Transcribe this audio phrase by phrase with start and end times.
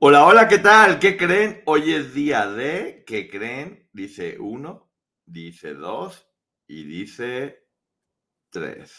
[0.00, 1.00] Hola, hola, ¿qué tal?
[1.00, 1.60] ¿Qué creen?
[1.66, 3.88] Hoy es día de, ¿qué creen?
[3.92, 4.92] Dice uno,
[5.26, 6.24] dice dos
[6.68, 7.66] y dice
[8.48, 8.92] tres.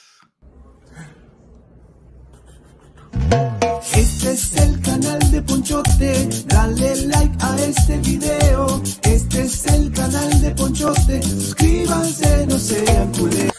[3.95, 8.83] Este es el canal de Ponchote, dale like a este video.
[9.03, 13.53] Este es el canal de Ponchote, suscríbanse, no sean culés.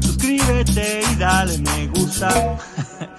[0.00, 2.58] Suscríbete y dale me gusta.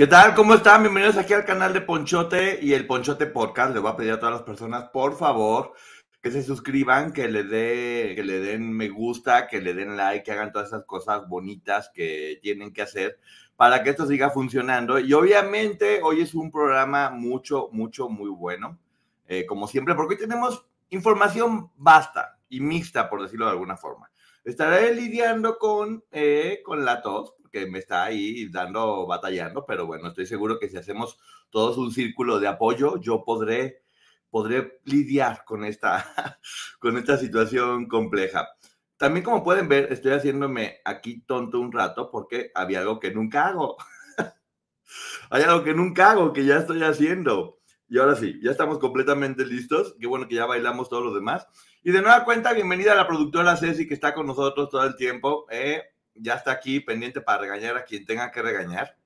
[0.00, 0.34] ¿Qué tal?
[0.34, 0.80] ¿Cómo están?
[0.80, 3.74] Bienvenidos aquí al canal de Ponchote y el Ponchote Podcast.
[3.74, 5.74] Les voy a pedir a todas las personas, por favor,
[6.22, 10.22] que se suscriban, que le, dé, que le den me gusta, que le den like,
[10.24, 13.18] que hagan todas esas cosas bonitas que tienen que hacer
[13.56, 14.98] para que esto siga funcionando.
[14.98, 18.78] Y obviamente hoy es un programa mucho, mucho, muy bueno,
[19.26, 24.10] eh, como siempre, porque hoy tenemos información vasta y mixta, por decirlo de alguna forma.
[24.44, 30.08] Estaré lidiando con, eh, con la tos, que me está ahí dando, batallando, pero bueno,
[30.08, 31.18] estoy seguro que si hacemos
[31.50, 33.82] todos un círculo de apoyo, yo podré,
[34.30, 36.38] podré lidiar con esta,
[36.78, 38.48] con esta situación compleja.
[38.96, 43.46] También como pueden ver, estoy haciéndome aquí tonto un rato porque había algo que nunca
[43.46, 43.76] hago.
[45.30, 47.60] Hay algo que nunca hago, que ya estoy haciendo.
[47.88, 49.96] Y ahora sí, ya estamos completamente listos.
[49.98, 51.46] Qué bueno que ya bailamos todos los demás.
[51.82, 54.94] Y de nueva cuenta, bienvenida a la productora Ceci que está con nosotros todo el
[54.94, 55.46] tiempo.
[55.50, 55.82] Eh,
[56.20, 58.96] ya está aquí pendiente para regañar a quien tenga que regañar.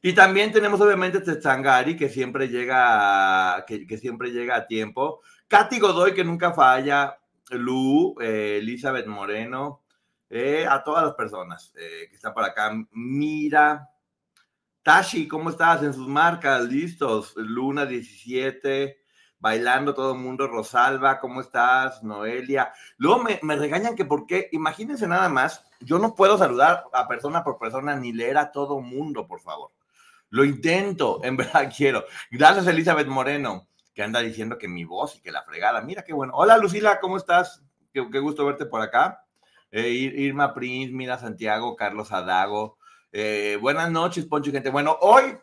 [0.00, 5.20] Y también tenemos obviamente Tetsangari, que siempre llega, que, que, siempre llega a tiempo.
[5.48, 7.18] Katy Godoy, que nunca falla.
[7.50, 9.82] Lu, eh, Elizabeth Moreno,
[10.28, 12.72] eh, a todas las personas eh, que están por acá.
[12.92, 13.88] Mira,
[14.82, 15.82] Tashi, ¿cómo estás?
[15.82, 17.34] En sus marcas, listos.
[17.36, 18.98] Luna 17,
[19.38, 20.46] bailando todo el mundo.
[20.46, 22.02] Rosalba, ¿cómo estás?
[22.02, 22.72] Noelia.
[22.96, 27.08] Luego me, me regañan que por qué, imagínense nada más, yo no puedo saludar a
[27.08, 29.70] persona por persona ni leer a todo mundo, por favor.
[30.30, 32.04] Lo intento, en verdad quiero.
[32.30, 35.80] Gracias, Elizabeth Moreno, que anda diciendo que mi voz y que la fregada.
[35.82, 36.32] Mira qué bueno.
[36.36, 37.62] Hola, Lucila, ¿cómo estás?
[37.92, 39.24] Qué, qué gusto verte por acá.
[39.70, 42.78] Eh, Irma Prince, Mira Santiago, Carlos Adago.
[43.12, 44.70] Eh, buenas noches, Poncho y gente.
[44.70, 45.36] Bueno, hoy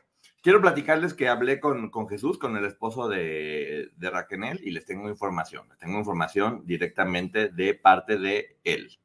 [0.46, 4.86] quiero platicarles que hablé con, con Jesús, con el esposo de, de Raquel, y les
[4.86, 5.68] tengo información.
[5.70, 9.00] Les tengo información directamente de parte de él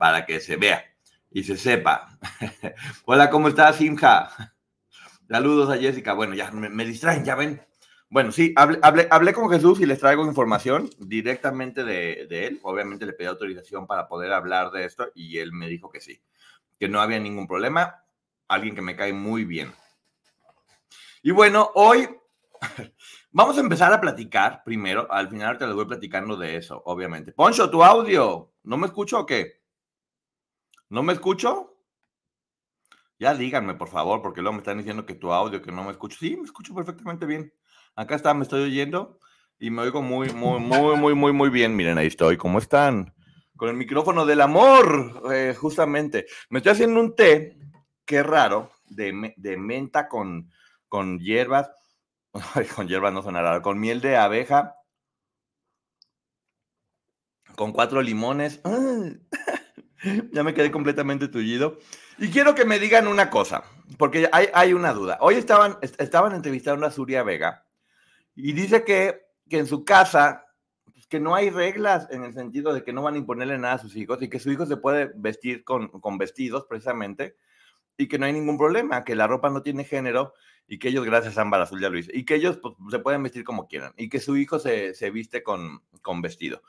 [0.00, 0.84] para que se vea
[1.30, 2.18] y se sepa.
[3.04, 4.56] Hola, ¿cómo estás, Simja?
[5.28, 6.12] Saludos a Jessica.
[6.12, 7.62] Bueno, ya me, me distraen, ya ven.
[8.10, 12.60] Bueno, sí, hablé, hablé, hablé, con Jesús y les traigo información directamente de, de, él.
[12.64, 16.20] Obviamente le pedí autorización para poder hablar de esto y él me dijo que sí,
[16.80, 18.02] que no había ningún problema.
[18.48, 19.72] Alguien que me cae muy bien.
[21.26, 22.06] Y bueno, hoy
[23.32, 25.10] vamos a empezar a platicar primero.
[25.10, 27.32] Al final te les voy platicando de eso, obviamente.
[27.32, 28.52] Poncho, tu audio.
[28.62, 29.62] ¿No me escucho o qué?
[30.90, 31.78] ¿No me escucho?
[33.18, 35.92] Ya díganme, por favor, porque luego me están diciendo que tu audio, que no me
[35.92, 36.18] escucho.
[36.20, 37.54] Sí, me escucho perfectamente bien.
[37.96, 39.18] Acá está, me estoy oyendo
[39.58, 41.74] y me oigo muy, muy, muy, muy, muy, muy bien.
[41.74, 42.36] Miren, ahí estoy.
[42.36, 43.14] ¿Cómo están?
[43.56, 46.26] Con el micrófono del amor, eh, justamente.
[46.50, 47.56] Me estoy haciendo un té,
[48.04, 50.50] qué raro, de, de menta con,
[50.94, 51.72] con hierbas.
[52.76, 54.76] con hierbas no raro, con miel de abeja,
[57.56, 58.60] con cuatro limones.
[60.32, 61.78] ya me quedé completamente tullido.
[62.18, 63.64] Y quiero que me digan una cosa,
[63.98, 65.18] porque hay, hay una duda.
[65.20, 67.66] Hoy estaban, estaban entrevistando a Suria Vega
[68.36, 70.46] y dice que, que en su casa,
[70.92, 73.74] pues, que no hay reglas en el sentido de que no van a imponerle nada
[73.74, 77.34] a sus hijos y que su hijo se puede vestir con, con vestidos precisamente
[77.96, 80.34] y que no hay ningún problema, que la ropa no tiene género
[80.66, 82.98] y que ellos, gracias a Ámbar Azul ya lo hice, y que ellos pues, se
[82.98, 86.62] pueden vestir como quieran y que su hijo se, se viste con, con vestido.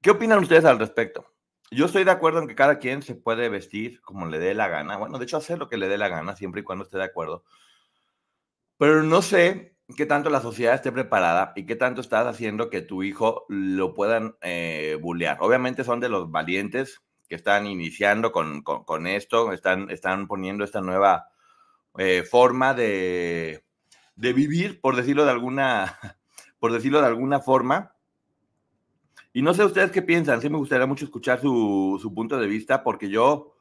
[0.00, 1.26] ¿Qué opinan ustedes al respecto?
[1.70, 4.68] Yo estoy de acuerdo en que cada quien se puede vestir como le dé la
[4.68, 4.96] gana.
[4.96, 7.04] Bueno, de hecho, hacer lo que le dé la gana, siempre y cuando esté de
[7.04, 7.44] acuerdo.
[8.76, 12.80] Pero no sé qué tanto la sociedad esté preparada y qué tanto estás haciendo que
[12.80, 15.36] tu hijo lo puedan eh, bullear.
[15.40, 20.64] Obviamente son de los valientes que están iniciando con, con, con esto, están, están poniendo
[20.64, 21.28] esta nueva
[21.98, 23.64] eh, forma de,
[24.16, 25.98] de vivir, por decirlo de alguna,
[26.58, 27.94] por decirlo de alguna forma.
[29.32, 32.46] Y no sé ustedes qué piensan, sí me gustaría mucho escuchar su, su, punto de
[32.46, 33.56] vista, porque yo...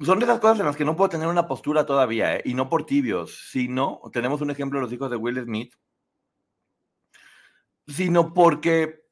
[0.00, 2.42] Son de esas cosas en las que no puedo tener una postura todavía, ¿eh?
[2.44, 5.74] y no por tibios, sino, tenemos un ejemplo de los hijos de Will Smith,
[7.86, 9.04] sino porque,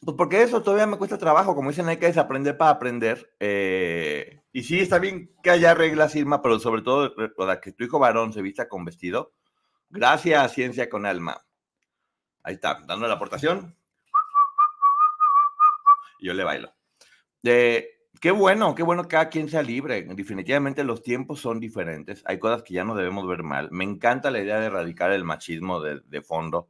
[0.00, 4.40] pues porque eso todavía me cuesta trabajo, como dicen, hay que desaprender para aprender, eh,
[4.58, 7.98] y sí, está bien que haya reglas, Irma, pero sobre todo para que tu hijo
[7.98, 9.32] varón se vista con vestido,
[9.88, 11.46] gracias, ciencia con alma.
[12.42, 13.76] Ahí está, dando la aportación.
[16.20, 16.72] Yo le bailo.
[17.44, 20.02] Eh, Qué bueno, qué bueno que cada quien sea libre.
[20.02, 22.24] Definitivamente los tiempos son diferentes.
[22.26, 23.68] Hay cosas que ya no debemos ver mal.
[23.70, 26.68] Me encanta la idea de erradicar el machismo de, de fondo,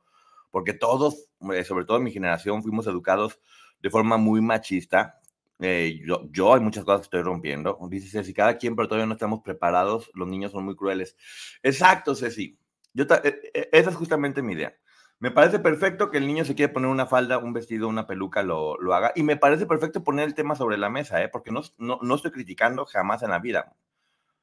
[0.51, 3.41] porque todos, eh, sobre todo mi generación, fuimos educados
[3.81, 5.18] de forma muy machista.
[5.61, 7.79] Eh, yo, yo, hay muchas cosas que estoy rompiendo.
[7.89, 10.11] Dice Ceci, cada quien, pero todavía no estamos preparados.
[10.15, 11.17] Los niños son muy crueles.
[11.63, 12.59] Exacto, Ceci.
[12.93, 14.75] Yo e, e, esa es justamente mi idea.
[15.21, 18.43] Me parece perfecto que el niño se quiere poner una falda, un vestido, una peluca,
[18.43, 19.13] lo, lo haga.
[19.17, 21.29] Y me parece perfecto poner el tema sobre la mesa, ¿eh?
[21.29, 23.75] porque no, no, no estoy criticando jamás en la vida.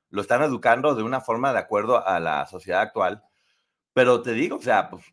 [0.09, 3.23] Lo están educando de una forma de acuerdo a la sociedad actual.
[3.93, 5.05] Pero te digo, o sea, pues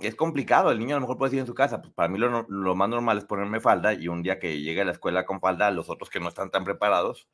[0.00, 0.70] es complicado.
[0.70, 2.74] El niño a lo mejor puede decir en su casa, pues para mí lo, lo,
[2.74, 5.70] más normal es ponerme falda y un día que llegue a la escuela con falda,
[5.70, 7.28] los otros que no están tan preparados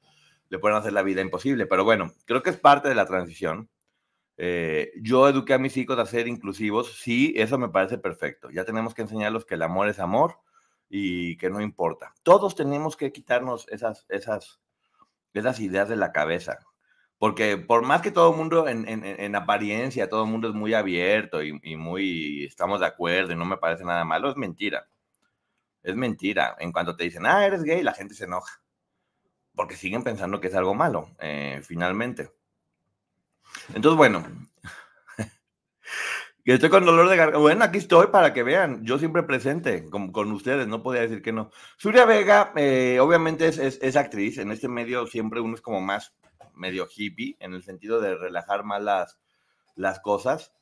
[0.49, 1.67] le pueden hacer la vida imposible.
[1.67, 3.69] Pero bueno, creo que es parte de la transición.
[4.37, 8.51] Eh, yo eduqué a mis hijos a ser inclusivos, sí, eso me parece perfecto.
[8.51, 10.39] Ya tenemos que enseñarlos que el amor es amor
[10.89, 12.15] y que no importa.
[12.23, 14.61] Todos tenemos que quitarnos esas, esas,
[15.33, 16.59] esas ideas de la cabeza.
[17.25, 20.55] Porque por más que todo el mundo en, en, en, apariencia, todo el mundo es
[20.55, 24.37] muy abierto y, y, muy estamos de acuerdo y no me parece nada malo, es
[24.37, 24.91] mentira.
[25.83, 26.55] Es mentira.
[26.59, 28.61] En cuanto te dicen, ah, eres gay, la gente se enoja.
[29.55, 32.31] Porque siguen pensando que es algo malo, eh, finalmente.
[33.69, 34.23] Entonces, bueno,
[36.45, 37.39] que estoy con dolor de garganta.
[37.39, 38.85] Bueno, aquí estoy para que vean.
[38.85, 41.51] Yo siempre presente con, con ustedes, no podía decir que no.
[41.79, 44.37] Surya Vega, eh, obviamente es, es, es, actriz.
[44.37, 46.15] En este medio siempre uno es como más
[46.55, 49.19] medio hippie, en el sentido de relajar más las,
[49.75, 50.53] las cosas.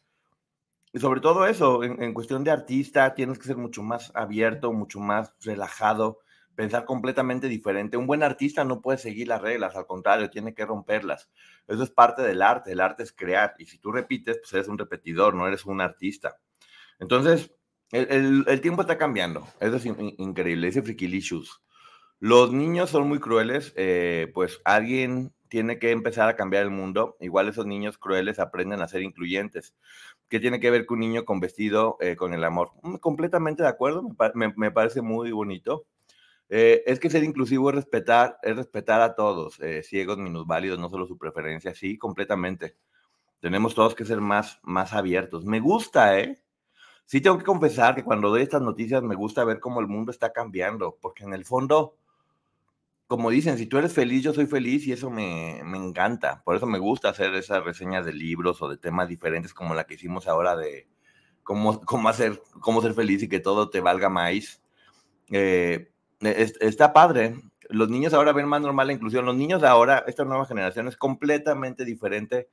[0.92, 4.72] Y sobre todo eso, en, en cuestión de artista, tienes que ser mucho más abierto,
[4.72, 6.18] mucho más relajado
[6.54, 7.96] pensar completamente diferente.
[7.96, 11.30] Un buen artista no puede seguir las reglas, al contrario, tiene que romperlas.
[11.66, 14.68] Eso es parte del arte, el arte es crear, y si tú repites, pues eres
[14.68, 16.36] un repetidor, no eres un artista.
[16.98, 17.54] Entonces,
[17.90, 21.62] el, el, el tiempo está cambiando, eso es in, increíble, dice Frikilicious.
[22.18, 27.18] Los niños son muy crueles, eh, pues alguien tiene que empezar a cambiar el mundo.
[27.20, 29.74] Igual esos niños crueles aprenden a ser incluyentes.
[30.30, 32.70] ¿Qué tiene que ver con un niño con vestido eh, con el amor?
[32.82, 34.02] Mm, completamente de acuerdo,
[34.34, 35.84] me, parece muy bonito.
[36.48, 40.88] Eh, es que ser inclusivo es respetar, es respetar a todos, eh, ciegos, minusválidos, no
[40.88, 42.76] solo su preferencia, sí, completamente.
[43.40, 45.44] Tenemos todos que ser más, más abiertos.
[45.44, 46.42] Me gusta, ¿eh?
[47.04, 50.12] Sí tengo que confesar que cuando doy estas noticias me gusta ver cómo el mundo
[50.12, 51.98] está cambiando, porque en el fondo,
[53.12, 56.42] como dicen, si tú eres feliz, yo soy feliz y eso me, me encanta.
[56.46, 59.84] Por eso me gusta hacer esas reseñas de libros o de temas diferentes como la
[59.84, 60.88] que hicimos ahora de
[61.42, 64.62] cómo, cómo, hacer, cómo ser feliz y que todo te valga más.
[65.30, 65.92] Eh,
[66.22, 67.36] está padre.
[67.68, 69.26] Los niños ahora ven más normal la inclusión.
[69.26, 72.48] Los niños de ahora, esta nueva generación, es completamente diferente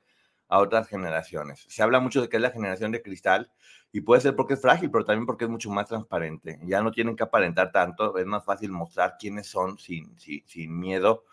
[0.46, 1.64] a otras generaciones.
[1.70, 3.50] Se habla mucho de que es la generación de cristal
[3.92, 6.58] y puede ser porque es frágil, pero también porque es mucho más transparente.
[6.64, 11.24] Ya no tienen que aparentar tanto, es más fácil mostrar quiénes son sin, sin, miedo,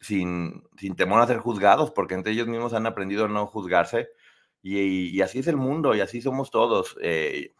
[0.00, 4.08] sin, sin temor a ser juzgados, porque entre ellos mismos han aprendido a no juzgarse.
[4.62, 6.96] Y, y así es el mundo y así somos todos.
[7.02, 7.54] Eh,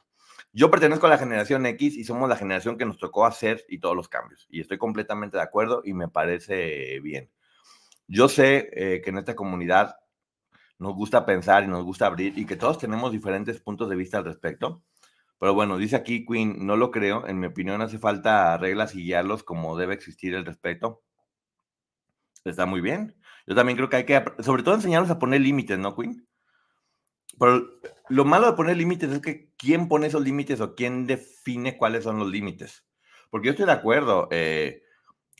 [0.53, 3.79] yo pertenezco a la generación X y somos la generación que nos tocó hacer y
[3.79, 4.47] todos los cambios.
[4.51, 7.31] Y estoy completamente de acuerdo y me parece bien.
[8.09, 10.00] Yo sé eh, que en esta comunidad
[10.81, 14.19] nos gusta pensar y nos gusta abrir y que todos tenemos diferentes puntos de vista
[14.19, 14.83] al respecto.
[15.39, 17.27] Pero bueno, dice aquí Queen, no lo creo.
[17.27, 21.03] En mi opinión hace falta reglas y guiarlos como debe existir el respeto.
[22.45, 23.15] Está muy bien.
[23.47, 26.27] Yo también creo que hay que, sobre todo, enseñarlos a poner límites, ¿no, Queen?
[27.39, 27.63] Pero
[28.09, 32.05] lo malo de poner límites es que quién pone esos límites o quién define cuáles
[32.05, 32.87] son los límites.
[33.31, 34.29] Porque yo estoy de acuerdo.
[34.31, 34.83] Eh,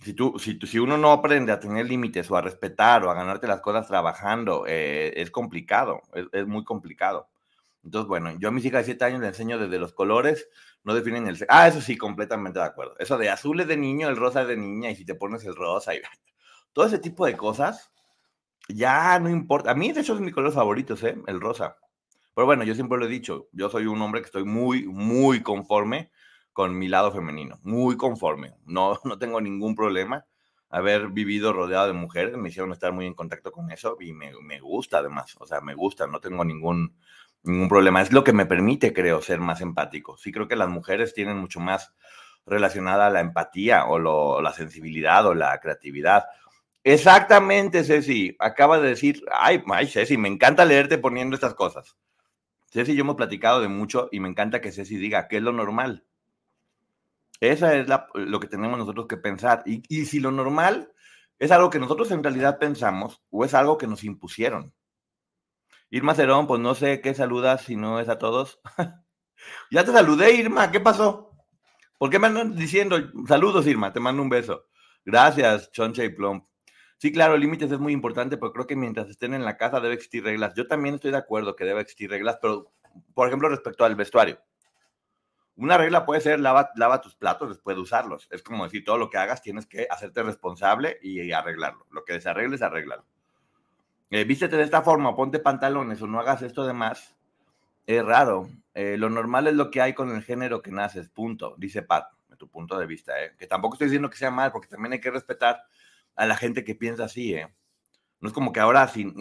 [0.03, 3.15] si, tú, si, si, uno no aprende a tener límites o a respetar o a
[3.15, 6.03] ganarte las cosas trabajando, eh, es complicado,
[6.33, 7.29] es, muy complicado.
[7.85, 10.49] Entonces, bueno, yo a mis hijas de 7 años le enseño desde los colores,
[10.85, 11.39] no definen el...
[11.49, 12.95] Ah, eso sí, completamente de acuerdo.
[12.99, 15.45] Eso de azul es de niño, el rosa es de niña, y si te pones
[15.45, 16.01] el rosa y
[16.73, 17.91] todo ese tipo de cosas,
[18.69, 19.71] ya no importa.
[19.71, 21.17] A mí, de hecho, es mi color favorito, ¿eh?
[21.27, 21.77] El rosa.
[22.35, 25.43] Pero bueno, yo siempre lo he dicho, yo soy un hombre que estoy muy, muy
[25.43, 26.11] conforme
[26.53, 28.55] con mi lado femenino, muy conforme.
[28.67, 30.27] No, no tengo ningún problema.
[30.69, 34.33] Haber vivido rodeado de mujeres me hicieron estar muy en contacto con eso y me,
[34.41, 36.95] me gusta además, o sea, me gusta, no tengo ningún,
[37.43, 38.03] ningún problema.
[38.03, 40.17] Es lo que me permite, creo, ser más empático.
[40.17, 41.93] Sí creo que las mujeres tienen mucho más
[42.47, 46.25] relacionada la empatía o lo, la sensibilidad o la creatividad.
[46.85, 48.37] Exactamente, Ceci.
[48.39, 51.97] Acaba de decir, ay, ay, Ceci, me encanta leerte poniendo estas cosas.
[52.71, 55.53] Ceci yo hemos platicado de mucho y me encanta que Ceci diga qué es lo
[55.53, 56.05] normal.
[57.41, 59.63] Esa es lo que tenemos nosotros que pensar.
[59.65, 60.93] Y, si lo normal
[61.39, 64.75] es algo que nosotros en realidad pensamos o es algo que nos impusieron.
[65.89, 68.61] Irma Cerón, pues no sé qué saludas si no es a todos.
[69.71, 71.31] ya te saludé, Irma, ¿qué pasó?
[71.99, 73.93] ¿Por qué me andan diciendo saludos, Irma?
[73.93, 74.67] Te mando un beso.
[75.05, 76.47] Gracias, Choncha y Plum.
[76.99, 79.95] Sí, claro, límites es muy importante, pero creo que mientras estén en la casa debe
[79.95, 80.53] existir reglas.
[80.55, 82.75] Yo también estoy de acuerdo que debe existir reglas, pero,
[83.15, 84.39] por ejemplo, respecto al vestuario.
[85.61, 88.27] Una regla puede ser lava, lava tus platos después de usarlos.
[88.31, 91.87] Es como decir, todo lo que hagas tienes que hacerte responsable y arreglarlo.
[91.91, 93.05] Lo que desarregles, arréglalo.
[94.09, 97.15] Eh, vístete de esta forma, ponte pantalones o no hagas esto de más.
[97.87, 98.49] Es raro.
[98.73, 102.07] Eh, lo normal es lo que hay con el género que naces, punto, dice Pat,
[102.31, 103.23] de tu punto de vista.
[103.23, 103.35] ¿eh?
[103.39, 105.63] Que tampoco estoy diciendo que sea mal, porque también hay que respetar
[106.17, 107.53] a la gente que piensa así, ¿eh?
[108.21, 109.13] No es como que ahora, si,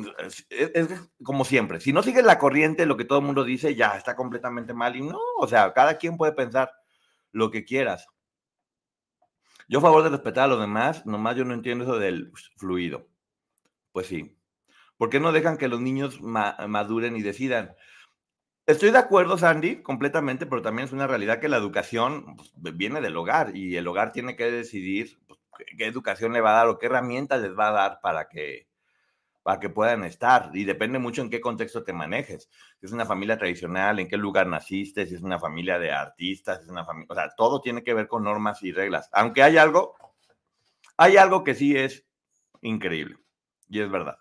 [0.50, 0.90] es,
[1.24, 4.16] como siempre, si no sigues la corriente, lo que todo el mundo dice, ya está
[4.16, 4.96] completamente mal.
[4.96, 6.72] Y no, o sea, cada quien puede pensar
[7.32, 8.08] lo que quieras.
[9.70, 13.08] Yo a favor de respetar a los demás, nomás yo no entiendo eso del fluido.
[13.92, 14.36] Pues sí.
[14.98, 17.76] ¿Por qué no dejan que los niños maduren y decidan?
[18.66, 23.02] Estoy de acuerdo, Sandy, completamente, pero también es una realidad que la educación pues, viene
[23.02, 25.40] del hogar y el hogar tiene que decidir pues,
[25.78, 28.69] qué educación le va a dar o qué herramientas les va a dar para que,
[29.44, 30.52] para que puedan estar.
[30.54, 32.50] Y depende mucho en qué contexto te manejes.
[32.80, 36.62] Si es una familia tradicional, en qué lugar naciste, si es una familia de artistas,
[36.62, 39.10] es una familia, o sea, todo tiene que ver con normas y reglas.
[39.14, 39.96] Aunque hay algo,
[40.98, 42.06] hay algo que sí es
[42.62, 43.18] increíble
[43.70, 44.18] y es verdad.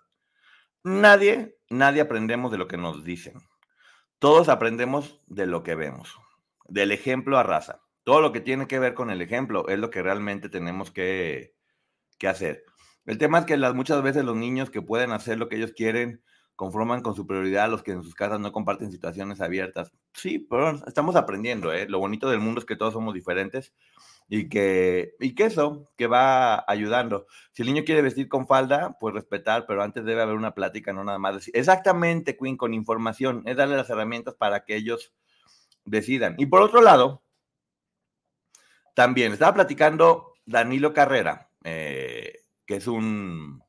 [0.83, 3.41] Nadie, nadie aprendemos de lo que nos dicen.
[4.17, 6.17] Todos aprendemos de lo que vemos,
[6.67, 7.81] del ejemplo a raza.
[8.03, 11.53] Todo lo que tiene que ver con el ejemplo es lo que realmente tenemos que,
[12.17, 12.63] que hacer.
[13.05, 15.73] El tema es que las, muchas veces los niños que pueden hacer lo que ellos
[15.73, 16.21] quieren
[16.55, 19.93] conforman con su prioridad a los que en sus casas no comparten situaciones abiertas.
[20.13, 21.87] Sí, pero estamos aprendiendo, ¿eh?
[21.87, 23.73] Lo bonito del mundo es que todos somos diferentes
[24.27, 27.27] y que, y que eso, que va ayudando.
[27.53, 30.91] Si el niño quiere vestir con falda, pues respetar, pero antes debe haber una plática,
[30.91, 31.55] no nada más decir.
[31.55, 35.13] Exactamente, Queen, con información, es darle las herramientas para que ellos
[35.85, 36.35] decidan.
[36.37, 37.23] Y por otro lado,
[38.93, 42.28] también estaba platicando Danilo Carrera, eh,
[42.69, 43.63] que es un,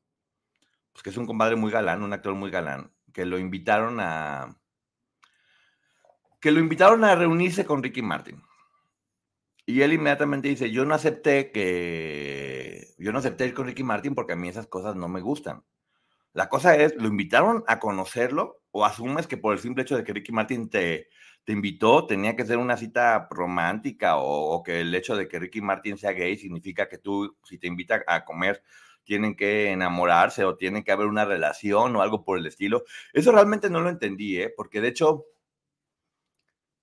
[0.92, 4.60] pues que es un compadre muy galán, un actor muy galán, que lo invitaron a,
[6.38, 8.42] que lo invitaron a reunirse con Ricky Martin.
[9.64, 14.14] Y él inmediatamente dice, yo no acepté que, yo no acepté ir con Ricky Martin
[14.14, 15.64] porque a mí esas cosas no me gustan.
[16.34, 20.04] La cosa es, ¿lo invitaron a conocerlo o asumes que por el simple hecho de
[20.04, 21.08] que Ricky Martin te,
[21.46, 25.38] te invitó tenía que ser una cita romántica o, o, que el hecho de que
[25.38, 28.62] Ricky Martin sea gay significa que tú, si te invita a comer,
[29.10, 32.84] tienen que enamorarse o tienen que haber una relación o algo por el estilo.
[33.12, 34.54] Eso realmente no lo entendí, ¿eh?
[34.56, 35.24] porque de hecho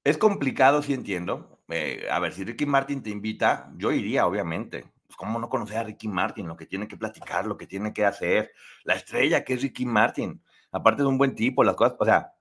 [0.03, 1.61] es complicado, sí entiendo.
[1.69, 4.81] Eh, a ver, si Ricky Martin te invita, yo iría, obviamente.
[5.07, 6.49] Pues, ¿Cómo no conocer a Ricky Martin?
[6.49, 8.51] Lo que tiene que platicar, lo que tiene que hacer,
[8.83, 10.43] la estrella que es Ricky Martin.
[10.73, 12.33] Aparte es un buen tipo, las cosas, o sea,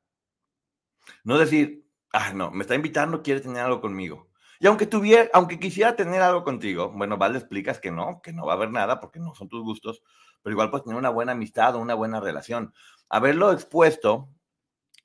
[1.23, 4.26] no decir, ah, no, me está invitando, quiere tener algo conmigo.
[4.61, 8.47] Y aunque tuviera, aunque quisiera tener algo contigo, bueno, vale, explicas que no, que no
[8.47, 10.03] va a haber nada porque no son tus gustos,
[10.43, 12.73] pero igual puedes tener una buena amistad o una buena relación.
[13.09, 14.29] Haberlo expuesto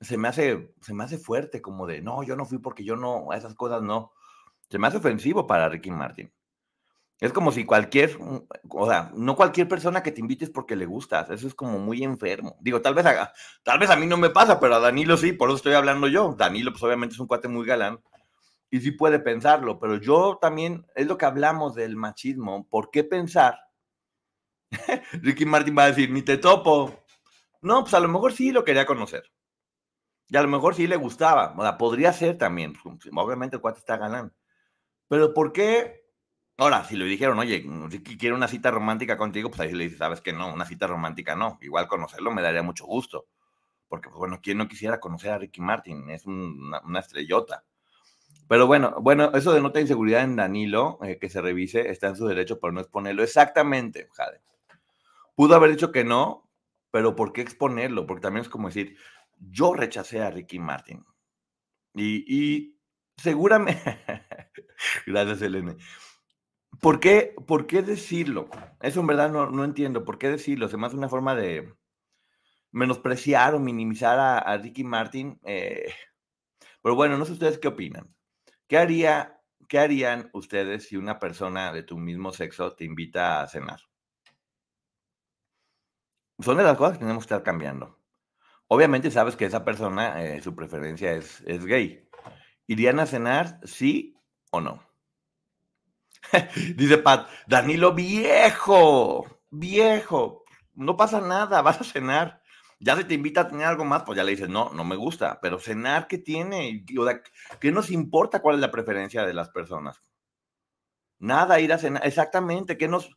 [0.00, 2.96] se me hace, se me hace fuerte, como de, no, yo no fui porque yo
[2.96, 4.12] no, a esas cosas no.
[4.68, 6.32] Se me hace ofensivo para Ricky Martin.
[7.20, 8.18] Es como si cualquier,
[8.68, 12.02] o sea, no cualquier persona que te invites porque le gustas, eso es como muy
[12.02, 12.56] enfermo.
[12.60, 13.32] Digo, tal vez a,
[13.62, 16.08] tal vez a mí no me pasa, pero a Danilo sí, por eso estoy hablando
[16.08, 16.34] yo.
[16.36, 18.00] Danilo, pues obviamente es un cuate muy galán
[18.72, 23.04] y sí puede pensarlo, pero yo también, es lo que hablamos del machismo, ¿por qué
[23.04, 23.58] pensar?
[25.12, 27.04] Ricky Martin va a decir, ni te topo.
[27.60, 29.30] No, pues a lo mejor sí lo quería conocer.
[30.26, 32.72] Y a lo mejor sí le gustaba, o sea, podría ser también,
[33.14, 34.32] obviamente el cuate está ganando.
[35.06, 36.06] Pero ¿por qué?
[36.56, 39.98] Ahora, si le dijeron, oye, Ricky quiere una cita romántica contigo, pues ahí le dice,
[39.98, 41.58] sabes que no, una cita romántica no.
[41.60, 43.26] Igual conocerlo me daría mucho gusto.
[43.88, 46.08] Porque, pues, bueno, ¿quién no quisiera conocer a Ricky Martin?
[46.08, 47.64] Es una estrellota.
[48.48, 52.26] Pero bueno, bueno, eso denota inseguridad en Danilo, eh, que se revise, está en su
[52.26, 53.22] derecho, por no exponerlo.
[53.22, 54.42] Exactamente, Jade.
[55.34, 56.50] Pudo haber dicho que no,
[56.90, 58.06] pero ¿por qué exponerlo?
[58.06, 58.96] Porque también es como decir,
[59.38, 61.04] yo rechacé a Ricky Martin.
[61.94, 62.78] Y, y
[63.16, 63.82] seguramente,
[65.06, 65.76] gracias, Elena.
[66.80, 68.48] ¿Por qué, ¿Por qué decirlo?
[68.80, 70.04] Eso en verdad no, no, entiendo.
[70.04, 70.68] ¿Por qué decirlo?
[70.68, 71.72] Se me una forma de
[72.72, 75.38] menospreciar o minimizar a, a Ricky Martin.
[75.44, 75.92] Eh,
[76.82, 78.12] pero bueno, no sé ustedes qué opinan.
[78.72, 79.38] ¿Qué, haría,
[79.68, 83.80] ¿Qué harían ustedes si una persona de tu mismo sexo te invita a cenar?
[86.38, 87.98] Son de las cosas que tenemos que estar cambiando.
[88.68, 92.08] Obviamente sabes que esa persona, eh, su preferencia es, es gay.
[92.66, 94.16] ¿Irían a cenar, sí
[94.50, 94.82] o no?
[96.74, 102.41] Dice Pat, Danilo viejo, viejo, no pasa nada, vas a cenar.
[102.82, 104.96] Ya se te invita a tener algo más, pues ya le dices, no, no me
[104.96, 106.84] gusta, pero cenar, ¿qué tiene?
[107.60, 110.02] ¿Qué nos importa cuál es la preferencia de las personas?
[111.20, 113.16] Nada, ir a cenar, exactamente, ¿qué nos,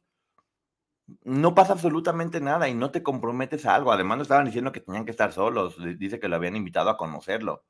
[1.24, 3.92] no pasa absolutamente nada y no te comprometes a algo.
[3.92, 5.76] Además, no estaban diciendo que tenían que estar solos.
[5.98, 7.64] Dice que lo habían invitado a conocerlo.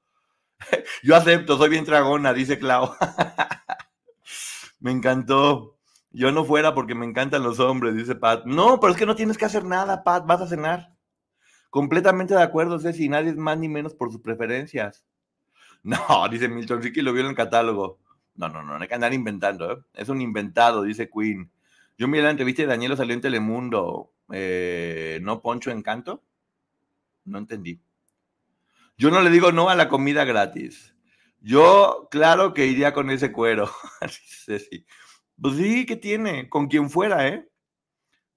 [1.04, 2.94] Yo acepto, soy bien dragona, dice Clau.
[4.80, 5.78] me encantó.
[6.12, 8.46] Yo no fuera porque me encantan los hombres, dice Pat.
[8.46, 10.95] No, pero es que no tienes que hacer nada, Pat, vas a cenar.
[11.75, 15.03] Completamente de acuerdo, Ceci, nadie es más ni menos por sus preferencias.
[15.84, 18.00] No, dice Milton, Ricky lo vio en el catálogo.
[18.36, 19.84] No, no, no, no hay que andar inventando, ¿eh?
[19.94, 21.51] Es un inventado, dice Queen.
[21.98, 24.13] Yo miré la entrevista de Danielo salió en Telemundo.
[24.32, 26.24] Eh, ¿No Poncho Encanto?
[27.25, 27.82] No entendí.
[28.98, 30.96] Yo no le digo no a la comida gratis.
[31.41, 33.70] Yo, claro que iría con ese cuero.
[35.41, 36.48] Pues sí, ¿qué tiene?
[36.48, 37.46] Con quien fuera, ¿eh?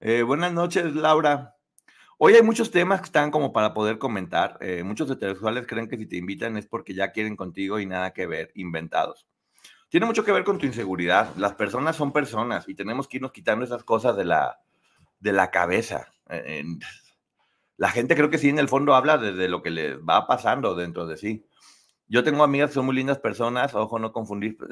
[0.01, 0.23] ¿eh?
[0.23, 1.55] buenas noches, Laura.
[2.21, 4.57] Hoy hay muchos temas que están como para poder comentar.
[4.61, 8.11] Eh, muchos heterosexuales creen que si te invitan es porque ya quieren contigo y nada
[8.11, 9.25] que ver, inventados
[9.89, 11.35] tiene mucho que ver con tu inseguridad.
[11.35, 14.59] Las personas son personas y tenemos que irnos quitando esas cosas de la,
[15.19, 16.13] de la cabeza.
[17.77, 20.75] la gente creo que sí en el fondo habla de, lo que le va pasando
[20.75, 21.45] dentro de sí.
[22.07, 24.57] Yo tengo amigas que son muy lindas personas, ojo, no confundir.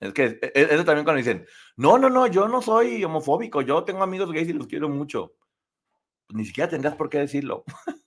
[0.00, 4.02] Es que eso también cuando dicen, no, no, no, yo no soy homofóbico, yo tengo
[4.02, 5.32] amigos gays y los quiero mucho.
[6.30, 7.64] Ni siquiera tendrás por qué decirlo.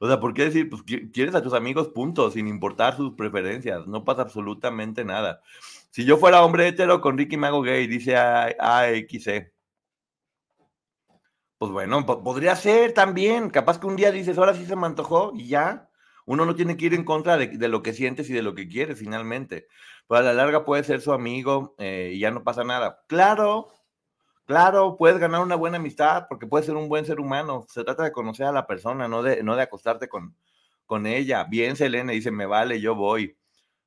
[0.00, 3.86] O sea, ¿por qué decir, pues quieres a tus amigos, punto, sin importar sus preferencias?
[3.86, 5.40] No pasa absolutamente nada.
[5.90, 9.52] Si yo fuera hombre hetero con Ricky Mago gay, dice AXC.
[11.58, 13.50] Pues bueno, podría ser también.
[13.50, 15.90] Capaz que un día dices, ahora sí se me antojó y ya.
[16.24, 18.68] Uno no tiene que ir en contra de, lo que sientes y de lo que
[18.68, 19.66] quieres finalmente.
[20.06, 23.02] Pero a la larga puede ser su amigo eh, y ya no pasa nada.
[23.08, 23.72] Claro,
[24.48, 27.66] Claro, puedes ganar una buena amistad porque puedes ser un buen ser humano.
[27.68, 30.34] Se trata de conocer a la persona, no de, no de acostarte con,
[30.86, 31.44] con ella.
[31.44, 33.36] Bien, Selene dice, me vale, yo voy.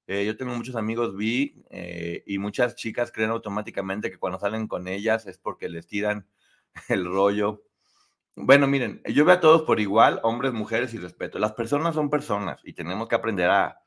[0.08, 4.68] Eh, yo tengo muchos amigos vi eh, y muchas chicas creen automáticamente que cuando salen
[4.68, 6.27] con ellas es porque les tiran
[6.89, 7.63] el rollo.
[8.36, 11.40] Bueno, miren, yo veo a todos por igual, hombres, mujeres y respeto.
[11.40, 13.81] Las personas son personas y tenemos que aprender a,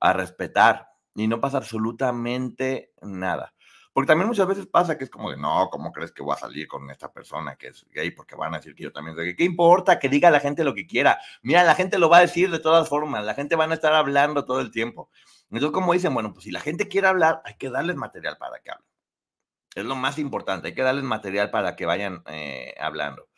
[0.00, 3.54] a respetar y no pasa absolutamente nada.
[3.94, 6.38] Porque también muchas veces pasa que es como de, no, ¿cómo crees que voy a
[6.38, 8.10] salir con esta persona que es gay?
[8.10, 9.36] Porque van a decir que yo también soy gay.
[9.36, 11.20] ¿Qué importa que diga la gente lo que quiera?
[11.42, 13.94] Mira, la gente lo va a decir de todas formas, la gente van a estar
[13.94, 15.10] hablando todo el tiempo.
[15.44, 18.58] Entonces, como dicen, bueno, pues si la gente quiere hablar, hay que darles material para
[18.58, 18.88] que hablen.
[19.76, 23.28] Es lo más importante, hay que darles material para que vayan eh, hablando.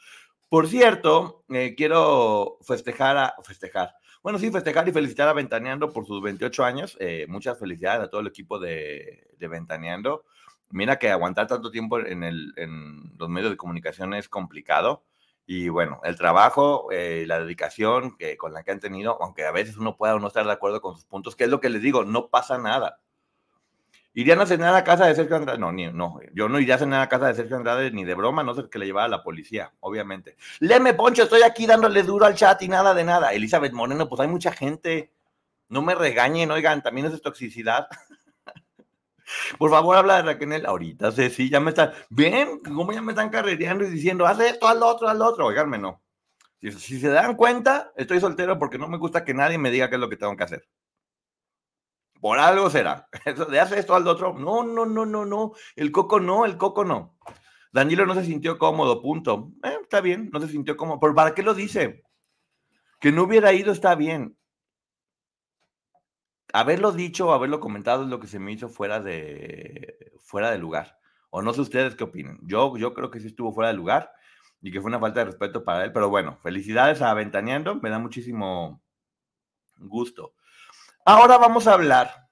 [0.49, 6.07] Por cierto, eh, quiero festejar a, festejar, bueno, sí, festejar y felicitar a Ventaneando por
[6.07, 6.97] sus 28 años.
[6.99, 10.25] Eh, muchas felicidades a todo el equipo de, de Ventaneando.
[10.71, 15.05] Mira que aguantar tanto tiempo en, el, en los medios de comunicación es complicado.
[15.47, 19.53] Y bueno, el trabajo, eh, la dedicación que, con la que han tenido, aunque a
[19.53, 21.83] veces uno pueda no estar de acuerdo con sus puntos, que es lo que les
[21.83, 23.01] digo, no pasa nada.
[24.13, 25.59] ¿Irían a cenar a casa de Sergio Andrade?
[25.59, 28.15] No, ni, no, yo no iría a cenar a casa de Sergio Andrade ni de
[28.15, 30.37] broma, no sé que le llevara a la policía, obviamente.
[30.59, 33.35] Leme, Poncho, estoy aquí dándole duro al chat y nada de nada.
[33.35, 35.13] Elizabeth Moreno, pues hay mucha gente.
[35.69, 37.89] No me regañen, oigan, también es toxicidad.
[39.59, 40.67] Por favor, habla de Raquel.
[40.67, 41.93] Ahorita, sí, ya me están.
[42.11, 42.61] ¿Ven?
[42.61, 45.47] ¿Cómo ya me están carrereando y diciendo, haz esto, haz lo otro, haz lo otro?
[45.47, 46.03] Oiganme, no.
[46.61, 49.89] Si, si, se dan cuenta, estoy soltero porque no me gusta que nadie me diga
[49.89, 50.69] qué es lo que tengo que hacer.
[52.21, 53.09] Por algo será.
[53.25, 54.35] Eso de hacer esto, al otro.
[54.35, 55.53] No, no, no, no, no.
[55.75, 57.17] El coco no, el coco no.
[57.73, 59.53] Danilo no se sintió cómodo, punto.
[59.63, 60.99] Eh, está bien, no se sintió cómodo.
[60.99, 62.03] ¿Pero para qué lo dice?
[63.01, 64.36] Que no hubiera ido está bien
[66.57, 70.59] haberlo dicho o haberlo comentado es lo que se me hizo fuera de, fuera de
[70.59, 70.99] lugar.
[71.29, 72.39] O no sé ustedes qué opinan.
[72.43, 74.11] Yo, yo creo que sí estuvo fuera de lugar
[74.63, 75.93] y que fue una falta de respeto para él.
[75.93, 77.75] Pero bueno, felicidades a Ventaneando.
[77.77, 78.83] Me da muchísimo
[79.77, 80.33] gusto.
[81.05, 82.29] Ahora vamos a hablar.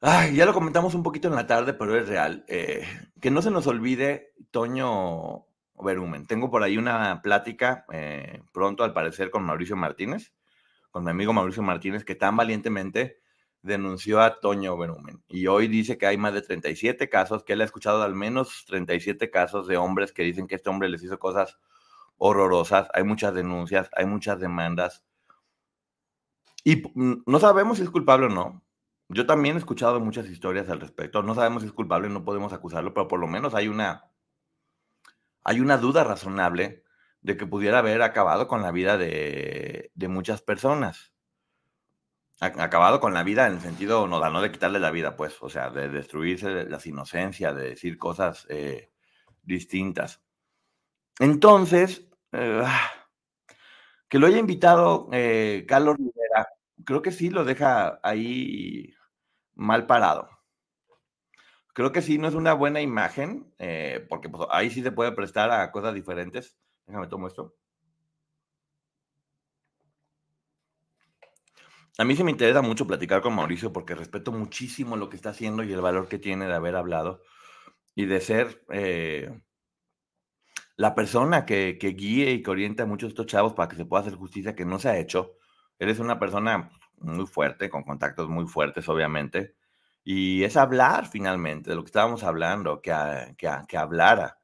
[0.00, 2.46] Ay, ya lo comentamos un poquito en la tarde, pero es real.
[2.48, 2.86] Eh,
[3.20, 6.26] que no se nos olvide Toño Berumen.
[6.26, 10.32] Tengo por ahí una plática eh, pronto, al parecer, con Mauricio Martínez
[10.90, 13.20] con mi amigo Mauricio Martínez, que tan valientemente
[13.62, 15.22] denunció a Toño Berumen.
[15.28, 18.64] Y hoy dice que hay más de 37 casos, que él ha escuchado al menos
[18.66, 21.58] 37 casos de hombres que dicen que este hombre les hizo cosas
[22.16, 22.88] horrorosas.
[22.94, 25.04] Hay muchas denuncias, hay muchas demandas.
[26.64, 28.62] Y no sabemos si es culpable o no.
[29.08, 31.22] Yo también he escuchado muchas historias al respecto.
[31.22, 34.04] No sabemos si es culpable, no podemos acusarlo, pero por lo menos hay una,
[35.42, 36.84] hay una duda razonable
[37.22, 41.12] de que pudiera haber acabado con la vida de, muchas personas.
[42.40, 45.50] Acabado con la vida en el sentido, no, no de quitarle la vida, pues, o
[45.50, 48.90] sea, de destruirse las inocencias, de decir cosas eh,
[49.42, 50.22] distintas.
[51.18, 52.64] Entonces, eh,
[54.08, 56.48] que lo haya invitado eh, Carlos Rivera,
[56.86, 58.94] creo que sí lo deja ahí
[59.54, 60.30] mal parado.
[61.74, 63.54] creo que sí no es una buena imagen,
[64.08, 66.56] porque pues, ahí sí se puede prestar a cosas diferentes.
[66.90, 67.54] Déjame tomo esto.
[71.98, 75.30] A mí sí me interesa mucho platicar con Mauricio porque respeto muchísimo lo que está
[75.30, 77.22] haciendo y el valor que tiene de haber hablado
[77.94, 79.40] y de ser eh,
[80.74, 83.84] la persona que, guíe y que oriente a muchos de estos chavos para que se
[83.84, 85.36] pueda hacer justicia que no se ha hecho.
[85.78, 89.54] Él es una persona muy fuerte, con contactos muy fuertes, obviamente,
[90.02, 92.92] y es hablar finalmente de lo que estábamos hablando, que,
[93.38, 94.39] que, que hablara,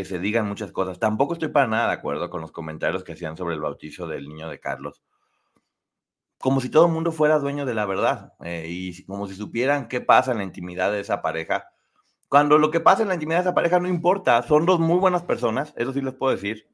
[0.00, 0.98] que se digan muchas cosas.
[0.98, 4.26] Tampoco estoy para nada de acuerdo con los comentarios que hacían sobre el bautizo del
[4.26, 5.02] niño de Carlos
[6.38, 9.88] como si todo el mundo fuera dueño de la verdad eh, y como si supieran
[9.88, 11.68] qué pasa en la intimidad de esa pareja.
[12.30, 14.98] Cuando lo que pasa en la intimidad de esa pareja no importa, son dos muy
[14.98, 16.66] buenas personas, eso sí les puedo decir.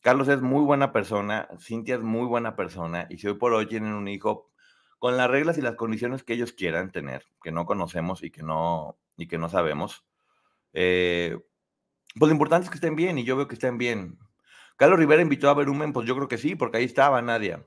[0.00, 3.66] Carlos es muy buena persona, Cintia es muy buena persona y si hoy por hoy
[3.66, 4.50] tienen un hijo
[4.98, 8.42] con las reglas y las condiciones que ellos quieran tener, que no conocemos y que
[8.42, 10.06] no, y que no sabemos,
[10.72, 11.38] eh,
[12.18, 14.18] pues lo importante es que estén bien y yo veo que estén bien.
[14.76, 17.64] Carlos Rivera invitó a Berumen, pues yo creo que sí, porque ahí estaba Nadia.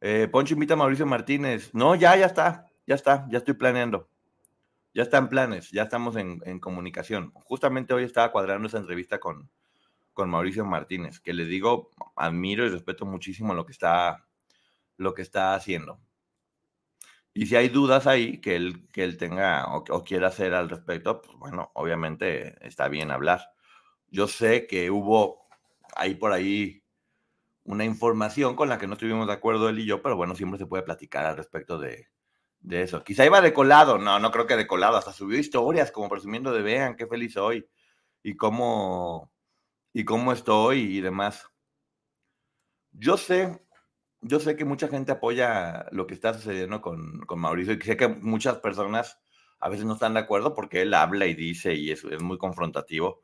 [0.00, 1.70] Eh, Poncho invita a Mauricio Martínez.
[1.74, 4.08] No, ya, ya está, ya está, ya estoy planeando.
[4.92, 7.30] Ya están planes, ya estamos en, comunicación.
[7.34, 9.48] Justamente hoy estaba cuadrando esa entrevista con,
[10.12, 14.26] con Mauricio Martínez, que le digo, admiro y respeto muchísimo lo que está,
[14.96, 16.00] lo que está haciendo.
[17.32, 20.68] Y si hay dudas ahí que él, que él tenga o, o quiera hacer al
[20.68, 23.40] respecto, pues bueno, obviamente está bien hablar.
[24.08, 25.48] Yo sé que hubo
[25.96, 26.82] ahí por ahí
[27.64, 30.58] una información con la que no estuvimos de acuerdo él y yo, pero bueno, siempre
[30.58, 32.08] se puede platicar al respecto de,
[32.70, 33.04] eso.
[33.04, 36.52] Quizá iba de colado, no, no creo que de colado, hasta subió historias como presumiendo
[36.52, 37.66] de vean qué feliz soy
[38.22, 39.32] y cómo,
[39.92, 41.46] y cómo estoy y demás.
[42.92, 43.62] Yo sé,
[44.22, 48.08] yo sé que mucha gente apoya lo que está sucediendo con, Mauricio y sé que
[48.08, 49.18] muchas personas
[49.58, 53.20] a veces no están de acuerdo porque él habla y dice y es, muy confrontativo,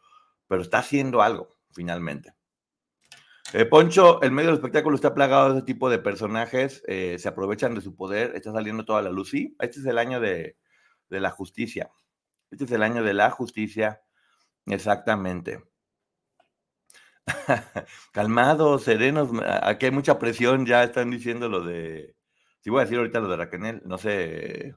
[0.46, 2.34] pero está haciendo algo finalmente.
[3.52, 7.28] Eh, Poncho, el medio del espectáculo está plagado de ese tipo de personajes, eh, se
[7.28, 9.30] aprovechan de su poder, está saliendo toda la luz.
[9.30, 10.56] Sí, este es el año de,
[11.08, 11.90] la justicia.
[12.50, 14.02] Este es el año de la justicia,
[14.66, 15.62] exactamente.
[18.12, 19.30] Calmados, serenos,
[19.62, 22.14] aquí hay mucha presión, ya están diciendo lo de,
[22.60, 24.74] si voy a decir ahorita lo de Raquel, no se,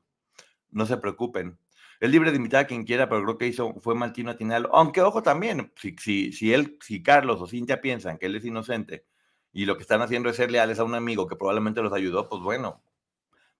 [0.71, 1.57] no se preocupen.
[1.99, 4.73] Es libre de invitar a quien quiera, pero creo que hizo, fue Maltino atinarlo.
[4.73, 8.45] Aunque, ojo, también, si, si, si él, si Carlos o Cintia piensan que él es
[8.45, 9.05] inocente
[9.51, 12.29] y lo que están haciendo es ser leales a un amigo que probablemente los ayudó,
[12.29, 12.81] pues bueno,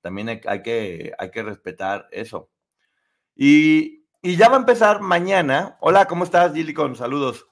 [0.02, 2.50] también hay, que, hay que respetar eso.
[3.36, 5.78] Y, y, ya va a empezar mañana.
[5.82, 7.50] Hola, ¿cómo estás, Con Saludos.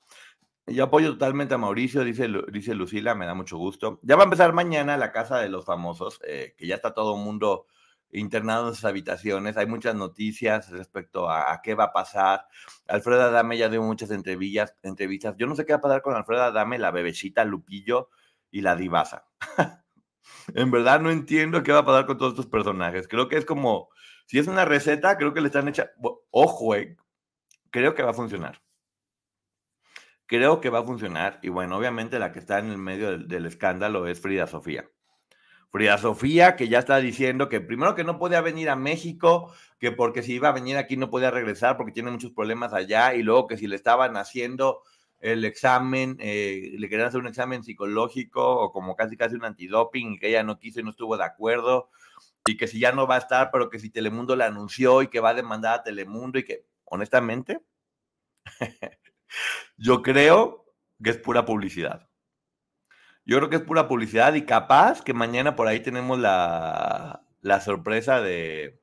[0.69, 3.99] Yo apoyo totalmente a Mauricio, dice, dice Lucila, me da mucho gusto.
[4.03, 7.15] Ya va a empezar mañana la Casa de los Famosos, eh, que ya está todo
[7.15, 7.67] el mundo
[8.12, 9.56] internado en sus habitaciones.
[9.56, 12.47] Hay muchas noticias respecto a, qué va a pasar.
[12.88, 15.36] Alfredo Adame ya dio muchas entrevistas, entrevistas.
[15.38, 18.10] Yo no sé qué va a pasar con Alfredo Adame, la bebecita Lupillo
[18.51, 19.25] y la divasa.
[20.53, 23.08] en verdad no entiendo qué va a pasar con todos estos personajes.
[23.08, 23.88] Creo que es como,
[24.25, 26.97] si es una receta, creo que le están echando, ojo, eh,
[27.69, 28.62] creo que va a funcionar.
[30.28, 31.40] Creo que va a funcionar.
[31.42, 34.90] Y bueno, obviamente la que está en el medio del escándalo es Frida Sofía.
[35.72, 39.92] Frida Sofía, que ya está diciendo que primero que no podía venir a México, que
[39.92, 43.24] porque si iba a venir aquí no podía regresar porque tiene muchos problemas allá, y
[43.24, 44.82] luego que si le estaban haciendo
[45.20, 50.13] el examen, eh, le querían hacer un examen psicológico o como casi casi un antidoping
[50.13, 51.90] y que ella no quiso y no estuvo de acuerdo,
[52.46, 55.08] y que si ya no va a estar, pero que si Telemundo la anunció y
[55.08, 57.62] que va a demandar a Telemundo y que, honestamente,
[59.78, 60.66] yo creo
[61.04, 62.10] que es pura publicidad.
[63.26, 67.22] Yo creo que es pura publicidad y capaz que mañana por ahí tenemos la,
[67.63, 68.80] sorpresa de,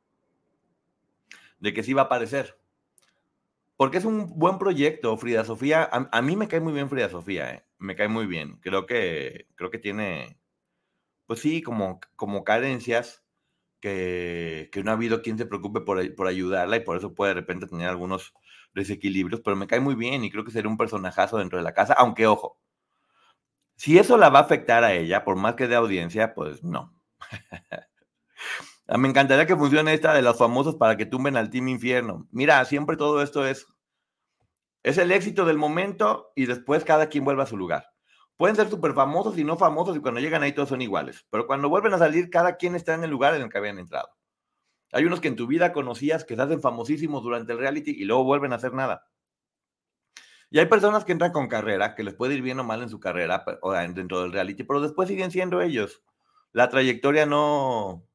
[1.61, 2.59] de que sí va a aparecer.
[3.77, 5.89] Porque es un buen proyecto, Frida Sofía.
[5.91, 7.65] A, mí me cae muy bien Frida Sofía, ¿eh?
[7.79, 8.59] me cae muy bien.
[8.61, 10.39] Creo que, creo que tiene,
[11.27, 13.25] pues sí, como, como carencias
[13.81, 17.41] que, no ha habido quien se preocupe por, por ayudarla y por eso puede de
[17.41, 18.33] repente tener algunos
[18.75, 21.75] desequilibrios, pero me cae muy bien y creo que sería un personajazo dentro de la
[21.75, 22.59] casa, aunque ojo,
[23.77, 26.95] si eso la va a afectar a ella, por más que de audiencia, pues no.
[28.99, 32.29] Me encantaría que funcione esta de los famosos para que tumben al Team Infierno.
[32.31, 33.67] Mira, siempre todo esto es,
[34.83, 37.87] es el éxito del momento y después cada quien vuelve a su lugar.
[38.37, 41.25] Pueden ser súper famosos y no famosos y cuando llegan ahí todos son iguales.
[41.31, 43.79] Pero cuando vuelven a salir, cada quien está en el lugar en el que habían
[43.79, 44.09] entrado.
[44.95, 48.05] Hay unos que en tu vida conocías que se hacen famosísimos durante el reality y
[48.05, 49.09] luego vuelven a hacer nada.
[50.51, 52.89] Y hay personas que entran con carrera, que les puede ir bien o mal en
[52.89, 56.05] su carrera o dentro del reality, pero después siguen siendo ellos.
[56.53, 58.07] La trayectoria no,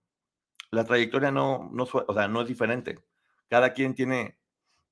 [0.72, 3.04] la trayectoria no, no, o sea, no es diferente.
[3.50, 4.40] Cada quien tiene,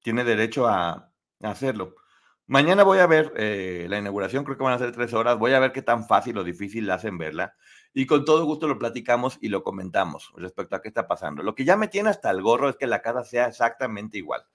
[0.02, 1.95] tiene derecho a, hacerlo.
[2.47, 5.39] Mañana voy a ver eh, la inauguración, creo que van a ser tres horas.
[5.39, 7.56] Voy a ver qué tan fácil o difícil la hacen verla.
[7.99, 11.41] Y con todo gusto lo platicamos y lo comentamos respecto a qué está pasando.
[11.41, 14.45] Lo que ya me tiene hasta el gorro es que la casa sea exactamente igual.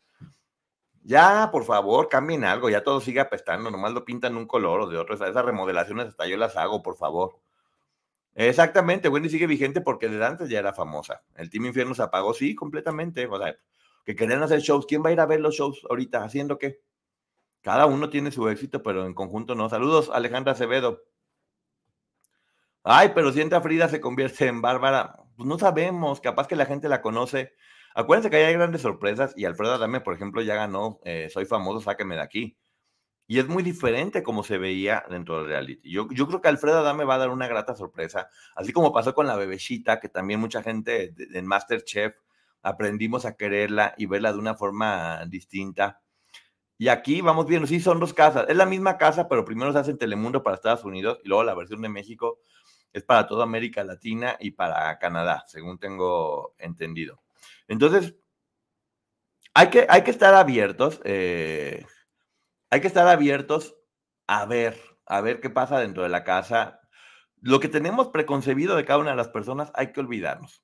[1.02, 4.86] Ya, por favor, cambien algo, ya todo sigue apestando, nomás lo pintan un color o
[4.86, 5.16] de otro.
[5.16, 7.40] Esas remodelaciones hasta yo las hago, por favor.
[8.36, 11.24] Exactamente, Wendy sigue vigente porque desde antes ya era famosa.
[11.34, 13.26] El Team Infierno se apagó, sí, completamente.
[13.26, 13.56] O sea,
[14.04, 14.86] que querían hacer shows.
[14.86, 16.22] ¿Quién va a ir a ver los shows ahorita?
[16.22, 16.80] ¿Haciendo qué?
[17.60, 19.68] Cada uno tiene su éxito, pero en conjunto no.
[19.68, 21.02] Saludos, Alejandra Acevedo.
[22.84, 25.16] Ay, pero si entra Frida se convierte en Bárbara.
[25.36, 27.52] Pues no sabemos, capaz que la gente la conoce
[27.94, 31.80] Acuérdense que hay grandes sorpresas y Alfredo Adame, por ejemplo, ya ganó eh, Soy famoso,
[31.80, 32.56] sáqueme de aquí.
[33.26, 35.90] Y es muy diferente como se veía dentro del reality.
[35.90, 39.14] Yo, yo creo que Alfredo Adame va a dar una grata sorpresa, así como pasó
[39.14, 42.14] con la bebecita, que también mucha gente en Masterchef
[42.62, 46.00] aprendimos a quererla y verla de una forma distinta.
[46.78, 48.46] Y aquí vamos viendo, sí, son dos casas.
[48.48, 51.44] Es la misma casa, pero primero se hace en Telemundo para Estados Unidos y luego
[51.44, 52.40] la versión de México
[52.92, 57.22] es para toda América Latina y para Canadá, según tengo entendido.
[57.68, 58.14] Entonces,
[59.54, 61.84] hay que, hay que estar abiertos, eh,
[62.70, 63.76] hay que estar abiertos
[64.26, 66.80] a ver, a ver qué pasa dentro de la casa.
[67.40, 70.62] Lo que tenemos preconcebido de cada una de las personas hay que olvidarnos.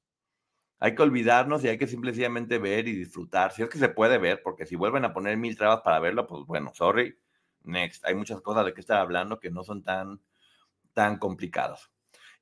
[0.81, 3.53] Hay que olvidarnos y hay que simplemente ver y disfrutar.
[3.53, 6.27] Si es que se puede ver, porque si vuelven a poner mil trabas para verlo,
[6.27, 7.19] pues bueno, sorry,
[7.64, 8.05] next.
[8.07, 10.21] Hay muchas cosas de que estar hablando que no son tan,
[10.95, 11.91] tan complicadas.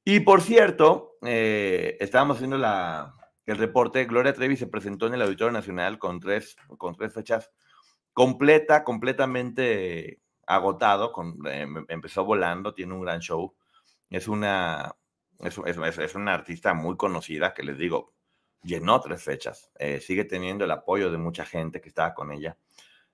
[0.09, 3.13] Y por cierto, eh, estábamos haciendo la,
[3.45, 7.51] el reporte, Gloria Trevi se presentó en el Auditorio Nacional con tres, con tres fechas
[8.13, 13.57] completa, completamente agotado, con, em, empezó volando, tiene un gran show,
[14.09, 14.95] es una,
[15.41, 15.59] es,
[15.99, 18.15] es, una artista muy conocida, que les digo,
[18.63, 22.57] llenó tres fechas, eh, sigue teniendo el apoyo de mucha gente que estaba con ella.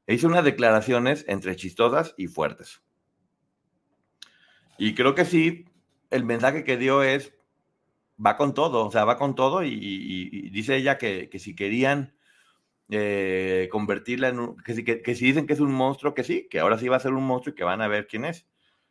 [0.06, 2.82] E hizo unas declaraciones entre chistosas y fuertes.
[4.76, 5.64] Y creo que sí,
[6.12, 7.32] el mensaje que dio es,
[8.24, 12.14] va con todo, o sea, va con todo y, dice ella que, si querían
[12.90, 16.48] eh, convertirla en un, que si, que, si dicen que es un monstruo, que sí,
[16.50, 18.46] que ahora sí va a ser un monstruo y que van a ver quién es.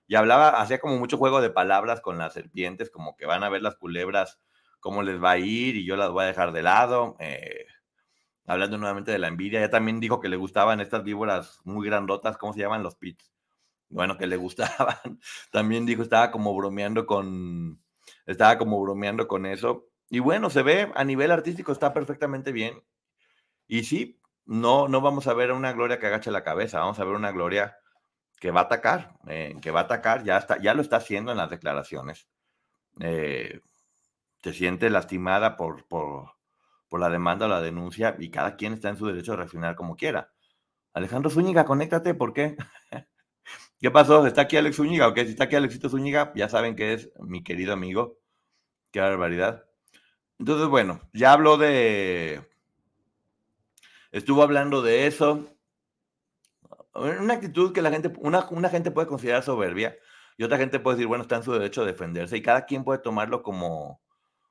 [0.07, 3.49] Y hablaba, hacía como mucho juego de palabras con las serpientes, como que van a
[3.49, 4.39] ver las culebras,
[4.79, 7.15] cómo les va a ir y yo las voy a dejar de lado.
[7.19, 7.65] Eh,
[8.45, 12.37] hablando nuevamente de la envidia, ella también dijo que le gustaban estas víboras muy grandotas,
[12.37, 13.30] ¿cómo se llaman los pits?
[13.91, 15.19] Bueno, que le gustaban.
[15.51, 17.81] También dijo, estaba como bromeando con,
[18.25, 19.87] estaba como bromeando con eso.
[20.09, 22.81] Y bueno, se ve a nivel artístico, está perfectamente bien.
[23.67, 27.05] Y sí, no, no vamos a ver una Gloria que agache la cabeza, vamos a
[27.05, 27.77] ver una Gloria
[28.39, 31.31] que va a atacar, eh, que va a atacar, ya, está, ya lo está haciendo
[31.31, 32.27] en las declaraciones.
[32.99, 33.61] Eh,
[34.43, 36.31] se siente lastimada por, por,
[36.89, 39.75] por la demanda o la denuncia y cada quien está en su derecho de reaccionar
[39.75, 40.31] como quiera.
[40.93, 42.57] Alejandro Zúñiga, conéctate, ¿por qué?
[43.81, 44.27] ¿Qué pasó?
[44.27, 45.07] ¿Está aquí Alex Zúñiga?
[45.07, 48.19] Ok, si está aquí Alexito Zúñiga, ya saben que es mi querido amigo.
[48.91, 49.65] Qué barbaridad.
[50.37, 52.47] Entonces, bueno, ya habló de.
[54.11, 55.47] Estuvo hablando de eso.
[56.93, 59.97] Una actitud que la gente, una, una gente puede considerar soberbia
[60.37, 62.83] y otra gente puede decir, bueno, está en su derecho a defenderse y cada quien
[62.83, 64.01] puede tomarlo como,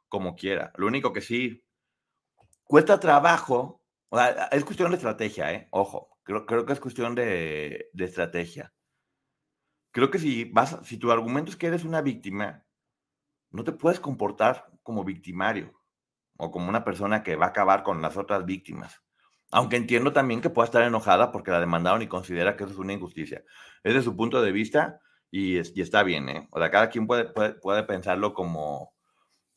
[0.08, 0.72] como quiera.
[0.76, 1.64] Lo único que sí
[2.64, 3.82] cuesta trabajo,
[4.50, 5.68] es cuestión de estrategia, ¿eh?
[5.70, 8.72] Ojo, creo, creo que es cuestión de, de estrategia
[9.90, 12.64] creo que si vas, si tu argumento es que eres una víctima,
[13.50, 15.80] no te puedes comportar como victimario
[16.36, 19.02] o como una persona que va a acabar con las otras víctimas.
[19.52, 22.78] Aunque entiendo también que pueda estar enojada porque la demandaron y considera que eso es
[22.78, 23.44] una injusticia.
[23.82, 25.00] Es de su punto de vista
[25.30, 26.48] y, está bien, ¿eh?
[26.52, 28.94] O sea, cada quien puede, puede, pensarlo como,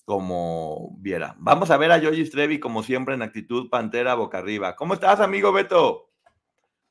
[0.05, 1.35] como viera.
[1.37, 4.75] Vamos a ver a Yogi Trevi, como siempre, en actitud pantera boca arriba.
[4.75, 6.09] ¿Cómo estás, amigo Beto?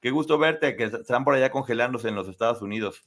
[0.01, 3.05] Qué gusto verte, que están por allá congelándose en los Estados Unidos.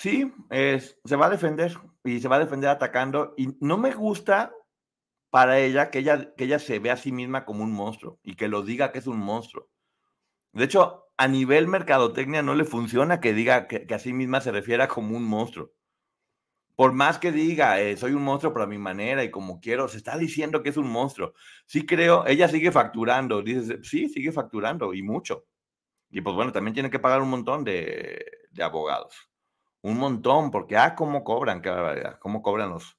[0.00, 3.34] Sí, es, se va a defender y se va a defender atacando.
[3.36, 4.50] Y no me gusta
[5.30, 8.34] para ella que ella, que ella se vea a sí misma como un monstruo y
[8.34, 9.68] que lo diga que es un monstruo.
[10.52, 14.52] De hecho, a nivel mercadotecnia no le funciona que diga que, a sí misma se
[14.52, 15.72] refiera como un monstruo.
[16.76, 19.86] Por más que diga, eh, soy un monstruo pero a mi manera y como quiero,
[19.88, 21.34] se está diciendo que es un monstruo.
[21.66, 25.44] Sí creo, ella sigue facturando, dice, sí, sigue facturando y mucho.
[26.10, 28.24] Y pues bueno, también tiene que pagar un montón de
[28.60, 29.29] abogados.
[29.82, 32.98] Un montón, porque, ah, cómo cobran, qué barbaridad, cómo cobran los,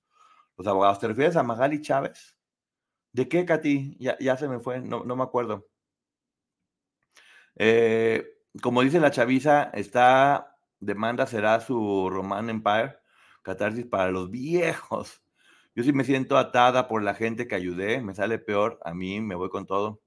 [0.57, 0.99] los abogados.
[0.99, 2.37] ¿Te refieres a Magali Chávez?
[3.13, 3.97] ¿De qué, Katy?
[3.99, 5.67] Ya, ya se me fue, no, no me acuerdo.
[7.55, 8.25] Eh,
[8.61, 12.97] como dice la chaviza, esta demanda será su Roman Empire,
[13.43, 15.21] catarsis para los viejos.
[15.75, 19.21] Yo sí me siento atada por la gente que ayudé, me sale peor, a mí
[19.21, 20.01] me voy con todo.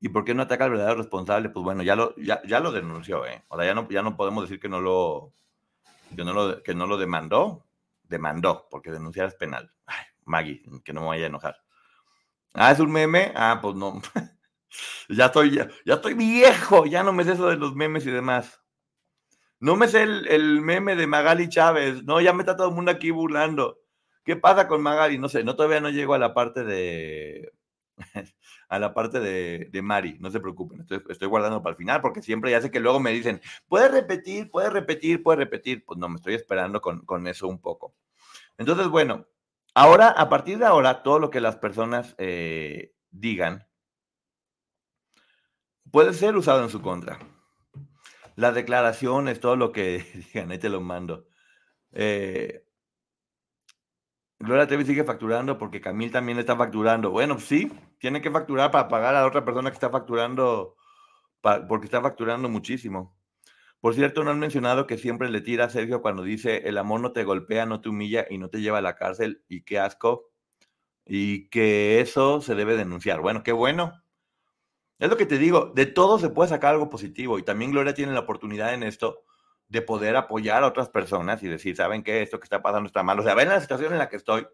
[0.00, 1.50] ¿Y por qué no ataca al verdadero responsable?
[1.50, 3.44] Pues bueno, ya lo, ya, ya lo denunció, ¿eh?
[3.48, 5.34] O sea, ya no, ya no podemos decir que no lo,
[6.16, 7.66] que no lo, que no lo demandó.
[8.04, 9.72] Demandó, porque denunciar es penal.
[9.86, 11.56] Ay, Maggie, que no me vaya a enojar.
[12.54, 13.32] Ah, es un meme.
[13.36, 14.00] Ah, pues no.
[15.08, 18.60] ya estoy, ya, estoy viejo, ya no me sé eso de los memes y demás.
[19.60, 22.02] No me sé el, el, meme de Magali Chávez.
[22.04, 23.78] No, ya me está todo el mundo aquí burlando.
[24.24, 25.18] ¿Qué pasa con Magali?
[25.18, 27.52] No sé, no todavía no llego a la parte de
[28.68, 32.00] a la parte de, de Mari, no se preocupen, estoy, estoy, guardando para el final
[32.00, 35.98] porque siempre ya sé que luego me dicen, puedes repetir, puedes repetir, puedes repetir, pues
[35.98, 37.94] no, me estoy esperando con, con eso un poco.
[38.58, 39.26] Entonces, bueno,
[39.74, 43.66] ahora, a partir de ahora, todo lo que las personas eh, digan
[45.90, 47.18] puede ser usado en su contra.
[48.36, 51.26] Las declaraciones, todo lo que digan, ahí te lo mando.
[51.92, 52.64] Eh,
[54.38, 57.10] Gloria Trevi sigue facturando porque Camil también está facturando.
[57.10, 60.74] Bueno, sí, tiene que facturar para pagar a otra persona que está facturando,
[61.68, 63.16] porque está facturando muchísimo.
[63.80, 67.00] Por cierto, no han mencionado que siempre le tira a Sergio cuando dice, el amor
[67.00, 69.78] no te golpea, no te humilla y no te lleva a la cárcel, y qué
[69.78, 70.30] asco,
[71.06, 73.20] y que eso se debe denunciar.
[73.20, 74.02] Bueno, qué bueno.
[74.98, 77.94] Es lo que te digo, de todo se puede sacar algo positivo, y también Gloria
[77.94, 79.24] tiene la oportunidad en esto
[79.68, 82.22] de poder apoyar a otras personas y decir, ¿saben qué?
[82.22, 83.20] Esto que está pasando está mal.
[83.20, 84.46] O sea, ven la situación en la que estoy.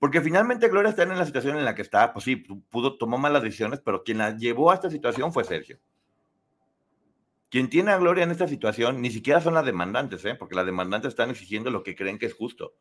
[0.00, 3.18] Porque finalmente Gloria está en la situación en la que está, pues sí, pudo, tomó
[3.18, 5.78] malas decisiones, pero quien la llevó a esta situación fue Sergio.
[7.50, 10.34] Quien tiene a Gloria en esta situación ni siquiera son las demandantes, ¿eh?
[10.36, 12.72] porque las demandantes están exigiendo lo que creen que es justo.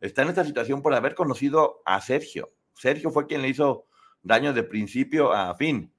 [0.00, 2.52] Está en esta situación por haber conocido a Sergio.
[2.72, 3.86] Sergio fue quien le hizo
[4.24, 5.92] daño de principio a fin.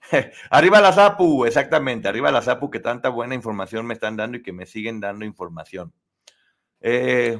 [0.50, 4.42] arriba la ZAPU, exactamente, arriba la ZAPU, que tanta buena información me están dando y
[4.42, 5.92] que me siguen dando información.
[6.80, 7.38] Eh,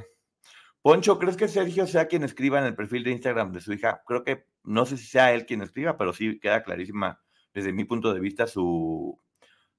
[0.85, 4.03] Poncho, ¿crees que Sergio sea quien escriba en el perfil de Instagram de su hija?
[4.07, 7.23] Creo que no sé si sea él quien escriba, pero sí queda clarísima
[7.55, 9.19] desde mi punto de vista su,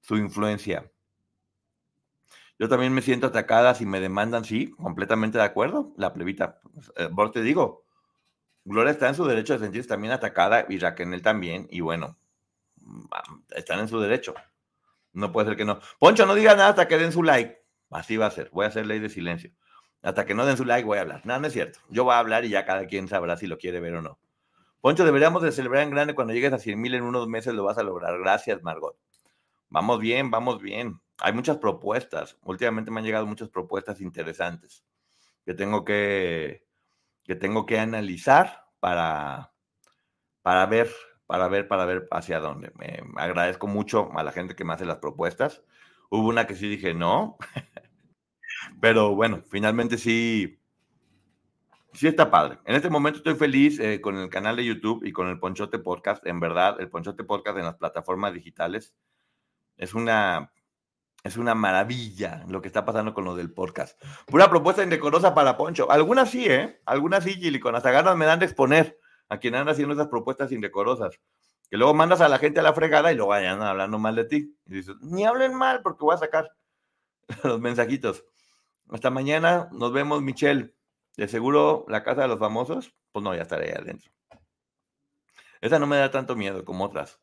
[0.00, 0.90] su influencia.
[2.58, 6.58] Yo también me siento atacada si me demandan, sí, completamente de acuerdo, la plebita.
[6.96, 7.84] Eh, vos te digo,
[8.64, 12.18] Gloria está en su derecho de sentirse también atacada y Raquel también, y bueno,
[13.50, 14.34] están en su derecho.
[15.12, 15.78] No puede ser que no.
[16.00, 17.62] Poncho, no diga nada hasta que den su like.
[17.90, 18.50] Así va a ser.
[18.52, 19.52] Voy a hacer ley de silencio.
[20.06, 21.22] Hasta que no den su like voy a hablar.
[21.24, 21.80] No, no es cierto.
[21.88, 24.20] Yo voy a hablar y ya cada quien sabrá si lo quiere ver o no.
[24.80, 27.64] Poncho, deberíamos de celebrar en grande cuando llegues a 100 mil en unos meses lo
[27.64, 28.16] vas a lograr.
[28.20, 28.96] Gracias, Margot.
[29.68, 31.00] Vamos bien, vamos bien.
[31.18, 32.38] Hay muchas propuestas.
[32.44, 34.84] Últimamente me han llegado muchas propuestas interesantes
[35.44, 36.64] que tengo que,
[37.24, 39.52] que, tengo que analizar para,
[40.42, 40.88] para ver
[41.26, 42.70] para ver, para ver hacia dónde.
[42.76, 45.64] Me agradezco mucho a la gente que me hace las propuestas.
[46.10, 47.36] Hubo una que sí dije no,
[48.80, 50.58] pero bueno, finalmente sí,
[51.92, 52.58] sí está padre.
[52.64, 55.78] En este momento estoy feliz eh, con el canal de YouTube y con el Ponchote
[55.78, 56.26] Podcast.
[56.26, 58.94] En verdad, el Ponchote Podcast en las plataformas digitales
[59.76, 60.52] es una,
[61.24, 64.00] es una maravilla lo que está pasando con lo del podcast.
[64.26, 65.90] Pura propuesta indecorosa para Poncho.
[65.90, 66.80] Algunas sí, ¿eh?
[66.86, 68.98] Algunas sí, Gili, con hasta ganas me dan de exponer
[69.28, 71.18] a quien anda haciendo esas propuestas indecorosas.
[71.68, 74.24] Que luego mandas a la gente a la fregada y luego vayan hablando mal de
[74.24, 74.56] ti.
[74.66, 76.52] Y dices, ni hablen mal porque voy a sacar
[77.42, 78.24] los mensajitos.
[78.90, 80.74] Hasta mañana, nos vemos, Michelle.
[81.16, 84.10] De seguro la casa de los famosos, pues no, ya estaré ahí adentro.
[85.60, 87.20] Esa no me da tanto miedo como otras.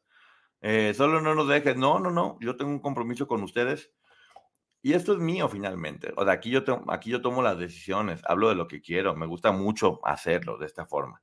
[0.62, 1.78] Eh, solo no nos dejes.
[1.78, 2.38] No, no, no.
[2.42, 3.92] Yo tengo un compromiso con ustedes.
[4.82, 6.12] Y esto es mío finalmente.
[6.18, 9.16] O sea, aquí yo, aquí yo tomo las decisiones, hablo de lo que quiero.
[9.16, 11.22] Me gusta mucho hacerlo de esta forma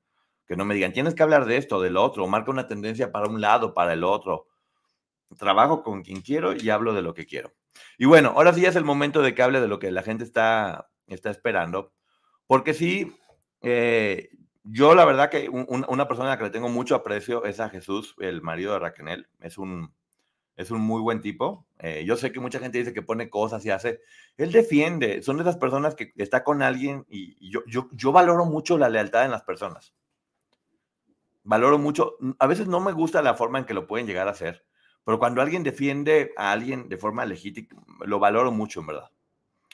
[0.50, 3.28] que no me digan, tienes que hablar de esto, del otro, marca una tendencia para
[3.28, 4.48] un lado, para el otro.
[5.38, 7.52] Trabajo con quien quiero y hablo de lo que quiero.
[7.98, 10.24] Y bueno, ahora sí es el momento de que hable de lo que la gente
[10.24, 11.92] está, está esperando,
[12.46, 13.14] porque sí,
[13.62, 14.30] eh,
[14.64, 17.68] yo la verdad que una persona a la que le tengo mucho aprecio es a
[17.70, 19.28] Jesús, el marido de Raquel.
[19.40, 19.94] Es un,
[20.56, 21.66] es un muy buen tipo.
[21.78, 24.00] Eh, yo sé que mucha gente dice que pone cosas y hace.
[24.36, 25.22] Él defiende.
[25.22, 28.90] Son de esas personas que está con alguien y, yo, yo, yo valoro mucho la
[28.90, 29.94] lealtad en las personas
[31.42, 34.32] valoro mucho, a veces no me gusta la forma en que lo pueden llegar a
[34.32, 34.64] hacer,
[35.04, 39.10] pero cuando alguien defiende a alguien de forma legítima, lo valoro mucho, en verdad.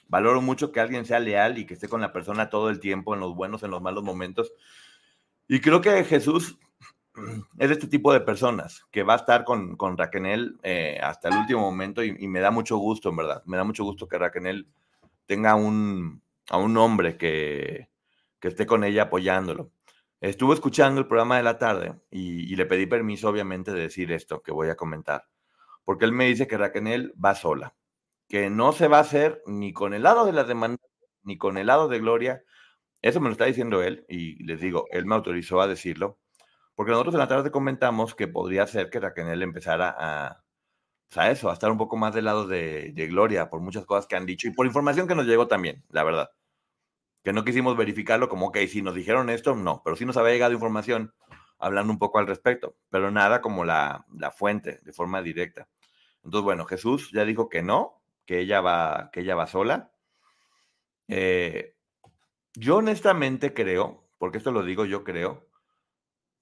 [0.09, 3.14] Valoro mucho que alguien sea leal y que esté con la persona todo el tiempo,
[3.14, 4.53] en los buenos, en los malos momentos.
[5.49, 6.59] Y creo que Jesús
[7.59, 11.37] es este tipo de personas que va a estar con, con Raquel eh, hasta el
[11.37, 13.43] último momento y, y, me da mucho gusto, en verdad.
[13.47, 14.68] Me da mucho gusto que Raquel
[15.27, 17.89] tenga un, a un hombre que,
[18.41, 19.70] que esté con ella apoyándolo.
[20.27, 24.43] Estuve escuchando el programa de la tarde y, le pedí permiso, obviamente, de decir esto
[24.43, 25.24] que voy a comentar,
[25.85, 27.77] porque él me dice que Raquel va sola,
[28.29, 30.79] que no se va a hacer ni con el lado de la demanda
[31.22, 32.43] ni con el lado de Gloria
[33.03, 36.18] eso me lo está diciendo él y les digo, él me autorizó a decirlo,
[36.74, 40.43] porque nosotros en la tarde comentamos que podría ser que Raquel empezara a,
[41.16, 44.07] o eso, a estar un poco más del lado de, de, Gloria por muchas cosas
[44.07, 46.31] que han dicho y por información que nos llegó también, la verdad.
[47.27, 50.35] Que no quisimos verificarlo como, ok, si nos dijeron esto, no, pero sí nos había
[50.35, 51.12] llegado información
[51.59, 55.66] hablando un poco al respecto, pero nada como la, la fuente de forma directa.
[56.22, 59.91] Entonces, bueno, Jesús ya dijo que no, que ella va, que ella va sola.
[61.09, 61.74] Eh,
[62.55, 65.49] yo honestamente creo, porque esto lo digo yo creo,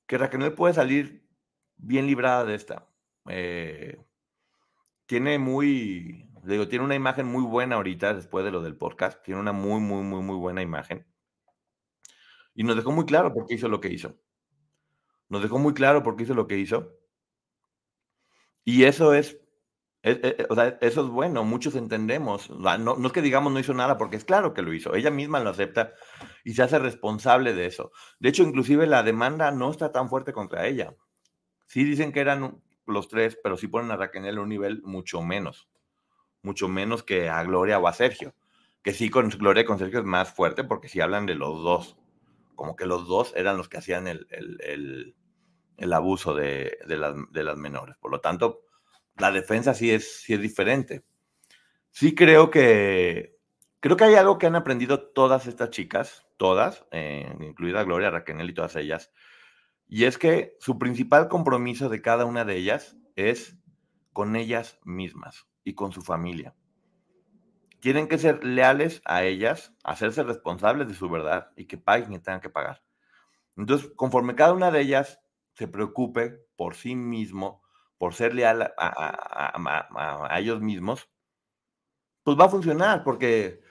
[0.07, 1.27] que Raquel puede salir
[1.79, 2.87] bien librada de esta.
[3.31, 4.05] Eh,
[5.07, 9.23] tiene muy, digo, tiene una imagen muy buena ahorita después de lo del podcast.
[9.23, 11.07] Tiene una muy, muy, muy, muy buena imagen.
[12.55, 14.17] Y nos dejó muy claro por qué hizo lo que hizo.
[15.29, 16.93] Nos dejó muy claro por qué hizo lo que hizo.
[18.65, 19.39] Y eso es,
[20.49, 22.51] o sea, eso es bueno, muchos entendemos.
[22.51, 24.95] No, no es que digamos no hizo nada, porque es claro que lo hizo.
[24.95, 25.95] Ella misma lo acepta
[26.45, 27.91] y se hace responsable de eso.
[28.21, 30.95] De hecho, inclusive la demanda no está tan fuerte contra ella.
[31.67, 35.23] Sí dicen que eran los tres, pero sí ponen a Raquel en un nivel mucho
[35.23, 35.69] menos,
[36.45, 38.35] mucho menos que a Gloria o a Sergio.
[38.83, 41.63] Que sí, con Gloria y con Sergio es más fuerte porque sí hablan de los
[41.63, 41.97] dos,
[42.55, 45.17] como que los dos eran los que hacían el, el,
[45.79, 47.97] el, abuso de, de, las, de, las, menores.
[47.97, 48.61] Por lo tanto,
[49.17, 51.03] la defensa sí es, sí es diferente.
[51.91, 53.39] Sí creo que,
[53.81, 58.51] creo que hay algo que han aprendido todas estas chicas, todas, eh, incluida Gloria, Raquel
[58.51, 59.13] y todas ellas,
[59.89, 63.57] y es que su principal compromiso de cada una de ellas es
[64.13, 66.55] con ellas mismas y con su familia.
[67.81, 72.19] Tienen que ser leales a ellas, hacerse responsables de su verdad y que paguen y
[72.19, 72.83] tengan que pagar.
[73.57, 75.21] Entonces, conforme cada una de ellas
[75.55, 77.63] se preocupe por sí mismo,
[77.99, 81.09] por ser leal a, ellos mismos,
[82.23, 83.63] pues va a funcionar, porque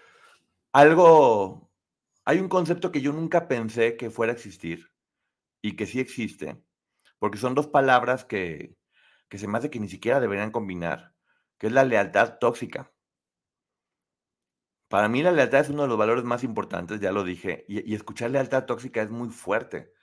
[0.72, 1.70] algo,
[2.26, 4.94] hay un concepto que yo nunca pensé que fuera a existir,
[5.62, 6.62] y que sí existe,
[7.18, 8.76] porque son dos palabras que,
[9.30, 11.13] que se me hace que ni siquiera deberían combinar,
[11.64, 12.92] que es la lealtad tóxica.
[14.90, 17.90] Para mí la lealtad es uno de los valores más importantes, ya lo dije, y,
[17.90, 19.94] y, escuchar lealtad tóxica es muy fuerte,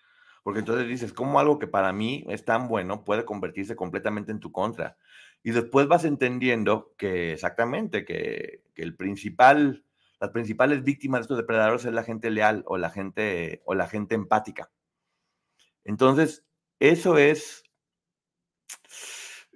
[0.42, 4.40] porque entonces dices, ¿cómo algo que para mí es tan bueno puede convertirse completamente en
[4.40, 4.96] tu contra?
[5.42, 9.84] Y después vas entendiendo que exactamente, que, que el principal,
[10.18, 13.86] las principales víctimas de estos depredadores es la gente leal o la gente, o la
[13.86, 14.70] gente empática.
[15.84, 16.42] Entonces,
[16.78, 17.64] eso es,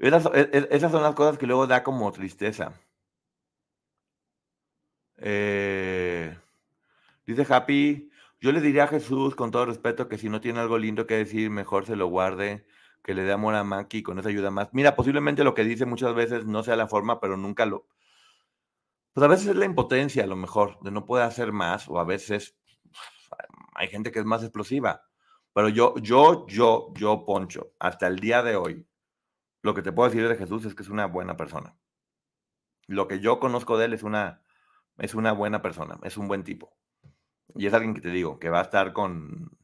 [0.09, 2.75] esas, esas, son las cosas que luego da como tristeza.
[5.17, 6.37] Eh,
[7.27, 10.77] dice Happy, yo le diría a Jesús con todo respeto que si no tiene algo
[10.79, 12.67] lindo que decir, mejor se lo guarde,
[13.03, 14.69] que le dé amor a Maki con eso ayuda más.
[14.73, 17.87] Mira, posiblemente lo que dice muchas veces no sea la forma, pero nunca lo...
[19.13, 21.99] Pues a veces es la impotencia, a lo mejor, de no poder hacer más, o
[22.01, 22.57] a veces
[23.75, 25.05] hay gente que es más explosiva.
[25.53, 28.87] Pero yo, yo, yo, yo, Poncho, hasta el día de hoy,
[29.65, 31.75] lo que te puedo decir de Jesús es que es una buena persona.
[32.87, 34.43] Lo que yo conozco de él es una,
[34.99, 36.77] es una buena persona, es un buen tipo.
[37.55, 39.57] Y es alguien que te digo, que va a estar con,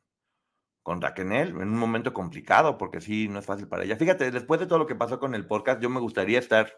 [0.83, 3.97] con Raquel en un momento complicado, porque sí, no es fácil para ella.
[3.97, 6.73] Fíjate, después de todo lo que pasó con el podcast, yo me gustaría estar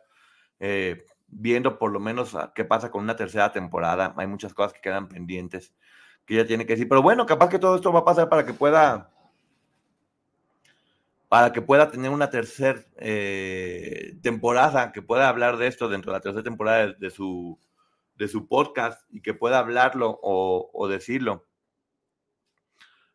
[0.58, 4.14] eh, viendo por lo menos qué pasa con una tercera temporada.
[4.16, 5.76] Hay muchas cosas que quedan pendientes
[6.26, 6.88] que ella tiene que decir.
[6.88, 9.11] Pero bueno, capaz que todo esto va a pasar para que pueda
[11.32, 16.18] para que pueda tener una tercera eh, temporada, que pueda hablar de esto dentro de
[16.18, 17.58] la tercera temporada de, su,
[18.16, 21.46] de su podcast y que pueda hablarlo o, decirlo.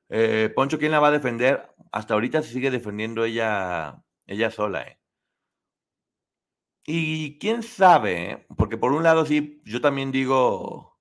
[0.09, 1.69] Eh, Poncho, ¿quién la va a defender?
[1.91, 4.81] Hasta ahorita se sigue defendiendo ella, ella sola.
[4.81, 4.99] ¿eh?
[6.87, 10.99] Y quién sabe, porque por un lado sí, yo también digo,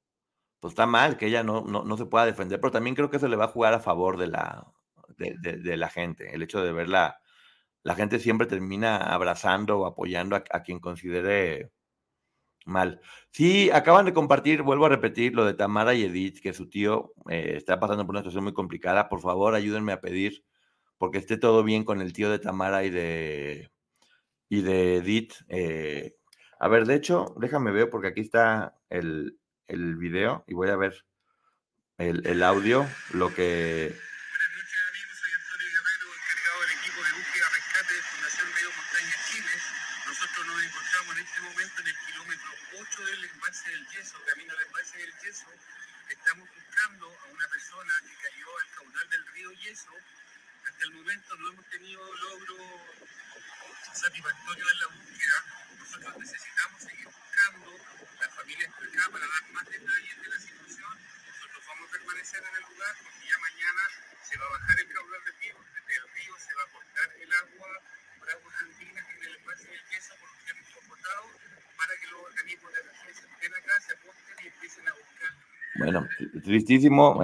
[0.61, 3.29] pues está mal que ella no, no, se pueda defender, pero también creo que eso
[3.29, 4.71] le va a jugar a favor de la,
[5.17, 6.35] de, la gente.
[6.35, 7.21] El hecho de verla,
[7.83, 11.71] la gente siempre termina abrazando o apoyando a, quien considere
[12.64, 13.01] mal.
[13.31, 17.12] Sí, acaban de compartir, vuelvo a repetir, lo de Tamara y Edith, que su tío
[17.31, 19.09] eh, está pasando por una situación muy complicada.
[19.09, 20.45] Por favor, ayúdenme a pedir,
[20.99, 23.71] porque esté todo bien con el tío de Tamara y de,
[24.49, 25.35] y de Edith.
[25.49, 26.17] Eh,
[26.59, 29.39] a ver, de hecho, déjame ver, porque aquí está el,
[29.69, 31.05] el video y voy a ver
[31.99, 33.89] el, el audio, lo que...
[33.91, 38.71] Buenas noches amigos, soy Antonio Guerrero, encargado del equipo de búsqueda rescate de Fundación Medio
[38.77, 39.55] Montaña Chile.
[40.07, 44.53] Nosotros nos encontramos en este momento en el kilómetro 8 del embalse del Yeso, camino
[44.53, 45.49] al embalse del Yeso.
[46.07, 49.95] Estamos buscando a una persona que cayó al caudal del río Yeso.
[50.69, 52.57] Hasta el momento no hemos tenido logro
[53.93, 55.39] satisfactorio en la búsqueda.
[55.81, 57.73] Nosotros necesitamos seguir buscando
[58.37, 60.95] familia está acá para dar más detalles de la situación.
[61.27, 62.67] Nosotros vamos a permanecer en el
[74.47, 75.33] empiecen a buscar.
[75.79, 76.09] Bueno,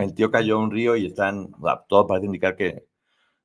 [0.00, 1.50] el tío cayó a un río y están,
[1.88, 2.86] todo parece indicar que,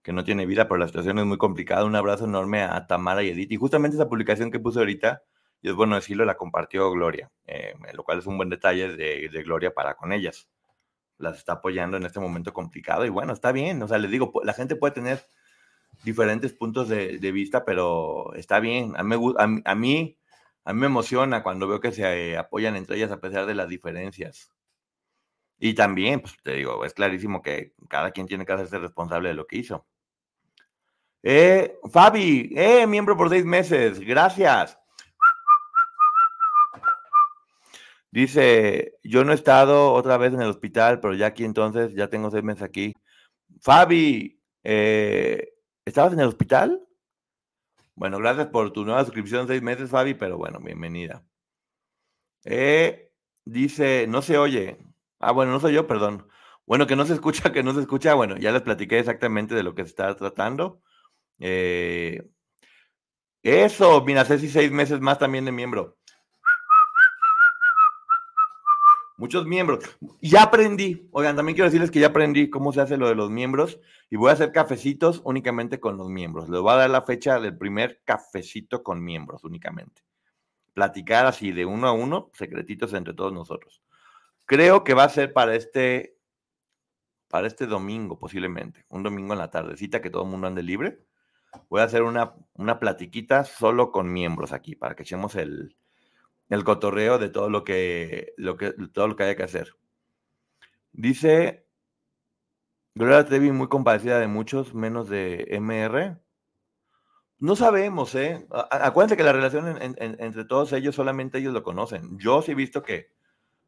[0.07, 1.83] que no tiene vida, pero la situación es muy complicada.
[1.83, 3.51] Un abrazo enorme a Tamara y Edith.
[3.51, 5.21] Y justamente esa publicación que puse ahorita,
[5.61, 9.27] y es bueno decirlo, la compartió Gloria, eh, lo cual es un buen detalle de,
[9.29, 10.47] de, Gloria para con ellas.
[11.17, 13.83] Las está apoyando en este momento complicado y bueno, está bien.
[13.83, 15.27] O sea, les digo, la gente puede tener
[16.05, 18.93] diferentes puntos de, de vista, pero está bien.
[18.95, 23.11] A mí, a, mí, a mí me emociona cuando veo que se apoyan entre ellas
[23.11, 24.53] a pesar de las diferencias.
[25.59, 29.35] Y también, pues te digo, es clarísimo que cada quien tiene que hacerse responsable de
[29.35, 29.85] lo que hizo.
[31.23, 34.77] Eh, Fabi, eh, miembro por seis meses, gracias.
[38.11, 42.07] Dice, yo no he estado otra vez en el hospital, pero ya aquí entonces, ya
[42.09, 42.95] tengo seis meses aquí.
[43.61, 45.53] Fabi, eh,
[45.85, 46.87] ¿estabas en el hospital?
[47.95, 51.23] Bueno, gracias por tu nueva suscripción, seis meses, Fabi, pero bueno, bienvenida.
[52.45, 53.11] Eh,
[53.43, 54.77] dice, no se oye.
[55.19, 56.27] Ah, bueno, no soy yo, perdón.
[56.65, 58.13] Bueno, que no se escucha, que no se escucha.
[58.13, 60.81] Bueno, ya les platiqué exactamente de lo que se está tratando.
[61.39, 62.27] Eh,
[63.43, 65.97] eso, mira, Ceci, seis meses más también de miembro.
[69.17, 69.83] Muchos miembros.
[70.21, 71.09] Ya aprendí.
[71.11, 73.79] Oigan, también quiero decirles que ya aprendí cómo se hace lo de los miembros
[74.11, 76.49] y voy a hacer cafecitos únicamente con los miembros.
[76.49, 80.03] Les voy a dar la fecha del primer cafecito con miembros únicamente.
[80.73, 83.81] Platicar así de uno a uno, secretitos entre todos nosotros.
[84.47, 86.17] Creo que va a ser para este,
[87.27, 88.85] para este domingo, posiblemente.
[88.89, 91.03] Un domingo en la tardecita que todo el mundo ande libre.
[91.69, 95.75] Voy a hacer una, una platiquita solo con miembros aquí, para que echemos el,
[96.49, 99.75] el cotorreo de todo lo que, lo que, todo lo que haya que hacer.
[100.93, 101.67] Dice
[102.95, 106.17] Gloria Trevi muy compadecida de muchos, menos de MR.
[107.37, 108.47] No sabemos, ¿eh?
[108.71, 112.17] Acuérdense que la relación entre todos ellos, solamente ellos lo conocen.
[112.17, 113.16] Yo sí he visto que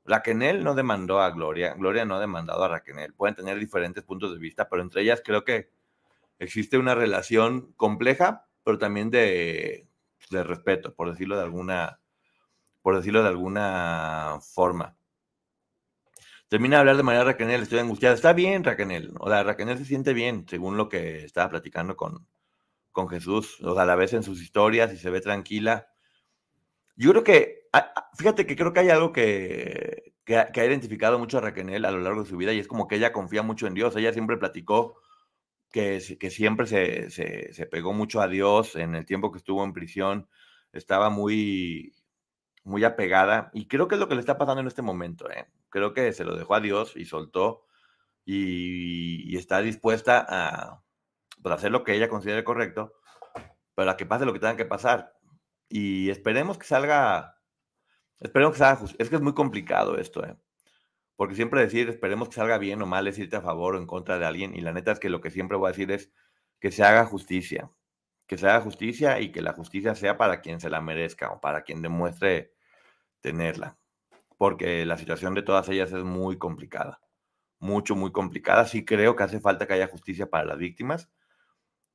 [0.10, 3.14] Raquel no demandó a Gloria, Gloria no ha demandado a Raquel.
[3.14, 5.70] Pueden tener diferentes puntos de vista, pero entre ellas creo que
[6.40, 9.88] existe una relación compleja, pero también de,
[10.32, 12.00] de respeto, por decirlo de alguna,
[12.82, 14.98] por decirlo de alguna forma.
[16.48, 18.16] Termina de hablar de María Raquel, estoy angustiada.
[18.16, 19.14] Está bien, Raquel.
[19.20, 22.26] O sea, Raquel se siente bien, según lo que estaba platicando con,
[22.92, 23.62] con Jesús.
[23.62, 25.88] O sea, la vez en sus historias y se ve tranquila.
[27.00, 27.70] Yo creo que,
[28.18, 32.02] fíjate que creo que hay algo que, que, ha identificado mucho a Raquel a lo
[32.02, 33.96] largo de su vida y es como que ella confía mucho en Dios.
[33.96, 34.98] Ella siempre platicó
[35.72, 39.64] que, que siempre se, se, se, pegó mucho a Dios en el tiempo que estuvo
[39.64, 40.28] en prisión.
[40.74, 41.96] Estaba muy,
[42.66, 45.32] muy apegada y creo que es lo que le está pasando en este momento.
[45.32, 45.48] ¿eh?
[45.70, 47.66] Creo que se lo dejó a Dios y soltó
[48.26, 50.84] y, y está dispuesta a
[51.42, 52.92] pues, hacer lo que ella considere correcto,
[53.74, 55.19] pero a que pase lo que tenga que pasar
[55.70, 57.38] y esperemos que salga,
[58.20, 60.36] esperemos que salga, es que es muy complicado esto, ¿eh?
[61.16, 63.88] porque siempre decir esperemos que salga bien o mal es irte a favor o en
[63.88, 66.12] contra de alguien, y la neta es que lo que siempre voy a decir es
[66.60, 67.72] que se haga justicia,
[68.28, 71.42] que se haga justicia y que la justicia sea para quien se la merezca o
[71.42, 72.54] para quien demuestre
[73.22, 73.78] tenerla,
[74.38, 77.02] porque la situación de todas ellas es muy complicada,
[77.60, 78.66] mucho, muy complicada.
[78.66, 81.10] Sí creo que hace falta que haya justicia para las víctimas,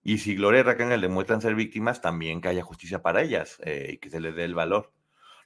[0.05, 3.93] y si Gloria y Raquel demuestran ser víctimas, también que haya justicia para ellas eh,
[3.95, 4.93] y que se les dé el valor.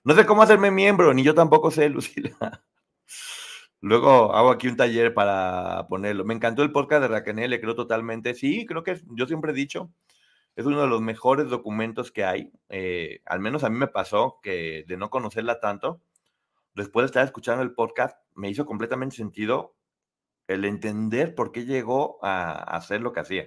[0.03, 2.65] No sé cómo hacerme miembro, ni yo tampoco sé, Lucila.
[3.81, 6.25] Luego hago aquí un taller para ponerlo.
[6.25, 8.35] Me encantó el podcast de Raquel, le creo totalmente.
[8.35, 9.93] Sí, creo que yo siempre he dicho,
[10.57, 12.51] es uno de los mejores documentos que hay.
[12.69, 16.03] Eh, al menos a mí me pasó que de no conocerla tanto,
[16.75, 19.77] después de estar escuchando el podcast, me hizo completamente sentido
[20.49, 23.47] el entender por qué llegó a hacer lo que hacía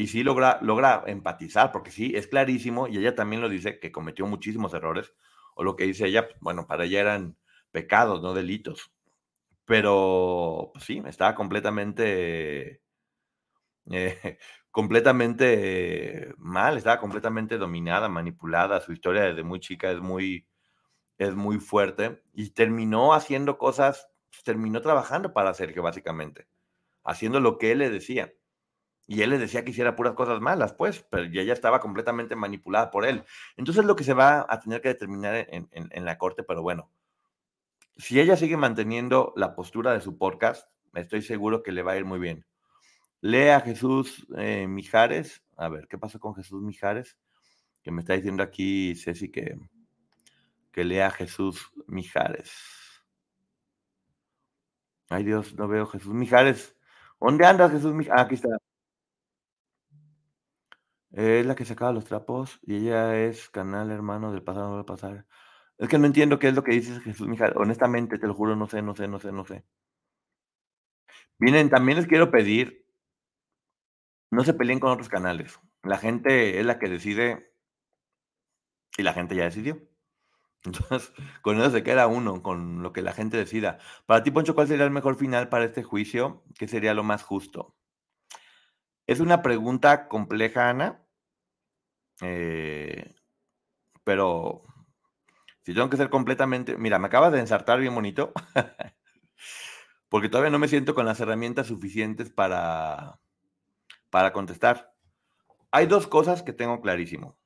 [0.00, 3.92] y sí logra, logra empatizar, porque sí, es clarísimo, y ella también lo dice, que
[3.92, 5.12] cometió muchísimos errores,
[5.54, 7.36] o lo que dice ella, pues, bueno, para ella eran
[7.70, 8.92] pecados, no delitos.
[9.66, 12.82] Pero pues, sí, estaba completamente,
[13.90, 14.38] eh,
[14.70, 18.80] completamente mal, estaba completamente dominada, manipulada.
[18.80, 20.46] Su historia desde muy chica es muy,
[21.18, 24.08] es muy fuerte y terminó haciendo cosas,
[24.44, 26.48] terminó trabajando para Sergio, básicamente,
[27.04, 28.32] haciendo lo que él le decía.
[29.10, 32.92] Y él le decía que hiciera puras cosas malas, pues, pero ella estaba completamente manipulada
[32.92, 33.24] por él.
[33.56, 36.92] Entonces lo que se va a tener que determinar en, la corte, pero bueno,
[37.96, 41.96] si ella sigue manteniendo la postura de su podcast, estoy seguro que le va a
[41.96, 42.46] ir muy bien.
[43.20, 45.42] Lea Jesús eh, Mijares.
[45.56, 47.18] A ver, ¿qué pasó con Jesús Mijares?
[47.82, 49.58] Que me está diciendo aquí Ceci que,
[50.70, 52.52] que lea Jesús Mijares.
[55.08, 56.76] Ay Dios, no veo Jesús Mijares.
[57.20, 58.20] ¿Dónde andas, Jesús Mijares?
[58.20, 58.50] Ah, aquí está.
[61.12, 64.86] Es la que sacaba los trapos y ella es canal hermano del pasado, no a
[64.86, 65.26] pasar.
[65.78, 67.52] Es que no entiendo qué es lo que dices, Jesús, mija.
[67.56, 69.64] Honestamente, te lo juro, no sé, no sé, no sé, no sé.
[71.38, 72.86] Miren, también les quiero pedir,
[74.32, 75.60] no se peleen con otros canales.
[75.84, 77.52] La gente es la que decide
[78.96, 79.80] y la gente ya decidió.
[80.64, 83.78] Entonces, con eso se queda uno, con lo que la gente decida.
[84.06, 86.44] Para ti, Poncho, ¿cuál sería el mejor final para este juicio?
[86.58, 87.76] ¿Qué sería lo más justo?
[89.10, 91.04] Es una pregunta compleja, Ana.
[92.22, 93.12] Eh,
[94.04, 94.62] pero
[95.62, 96.76] si tengo que ser completamente.
[96.76, 98.32] Mira, me acabas de ensartar bien bonito.
[100.08, 103.18] porque todavía no me siento con las herramientas suficientes para,
[104.10, 104.94] para contestar.
[105.72, 107.36] Hay dos cosas que tengo clarísimo.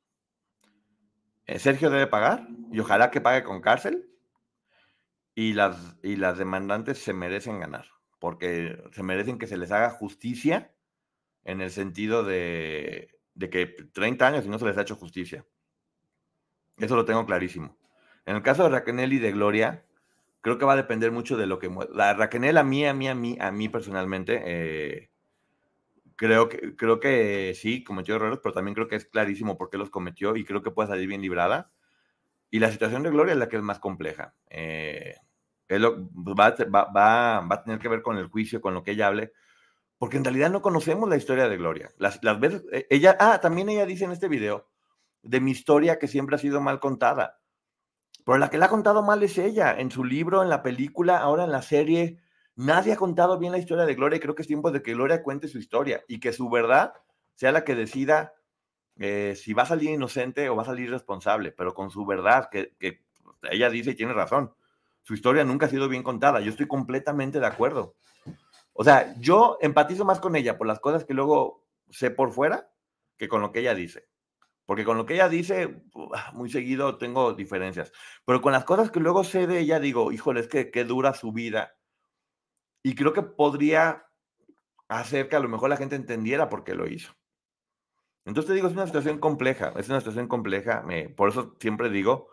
[1.47, 4.11] Eh, Sergio debe pagar y ojalá que pague con cárcel.
[5.35, 7.87] Y las, y las demandantes se merecen ganar,
[8.19, 10.74] porque se merecen que se les haga justicia
[11.45, 15.45] en el sentido de, de que 30 años y no se les ha hecho justicia.
[16.79, 17.77] Eso lo tengo clarísimo.
[18.27, 19.85] En el caso de Raquel y de Gloria,
[20.41, 21.71] creo que va a depender mucho de lo que...
[21.93, 25.11] La Raquel a mí, a mí, a mí, a mí personalmente, eh,
[26.17, 29.79] creo, que, creo que sí, cometió errores, pero también creo que es clarísimo por qué
[29.79, 31.71] los cometió y creo que puede salir bien librada.
[32.51, 34.35] Y la situación de Gloria es la que es más compleja.
[34.49, 35.17] Eh,
[35.71, 39.33] va, va, va, a tener que ver con el juicio, con lo que ella hable,
[39.99, 41.91] porque en realidad no conocemos la historia de Gloria.
[41.99, 44.69] Las, las veces, eh, ella, ah, también ella dice en este video
[45.23, 47.41] de mi historia que siempre ha sido mal contada.
[48.25, 51.19] Pero la que la ha contado mal es ella, en su libro, en la película,
[51.19, 52.19] ahora en la serie.
[52.57, 54.95] Nadie ha contado bien la historia de Gloria y creo que es tiempo de que
[54.95, 56.95] Gloria cuente su historia y que su verdad
[57.35, 58.33] sea la que decida
[58.97, 62.49] eh, si va a salir inocente o va a salir responsable, pero con su verdad,
[62.51, 63.05] que, que
[63.51, 64.55] ella dice y tiene razón.
[65.03, 66.41] Su historia nunca ha sido bien contada.
[66.41, 67.97] Yo estoy completamente de acuerdo.
[68.75, 72.71] O sea, yo empatizo más con ella por las cosas que luego sé por fuera
[73.17, 74.09] que con lo que ella dice.
[74.67, 75.85] Porque con lo que ella dice,
[76.33, 77.93] muy seguido tengo diferencias.
[78.25, 81.15] Pero con las cosas que luego sé de ella, digo, híjole, es que qué dura
[81.15, 81.77] su vida.
[82.83, 84.07] Y creo que podría
[84.89, 87.15] hacer que a lo mejor la gente entendiera por qué lo hizo.
[88.25, 90.85] Entonces te digo, es una situación compleja, es una situación compleja.
[91.15, 92.29] por eso siempre digo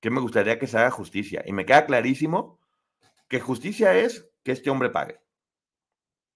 [0.00, 1.42] que me gustaría que se haga justicia.
[1.46, 2.60] Y me queda clarísimo
[3.28, 5.23] que justicia es que este hombre pague.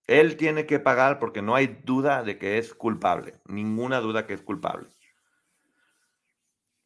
[0.09, 4.34] Él tiene que pagar porque no hay duda de que es culpable, ninguna duda que
[4.34, 4.88] es culpable.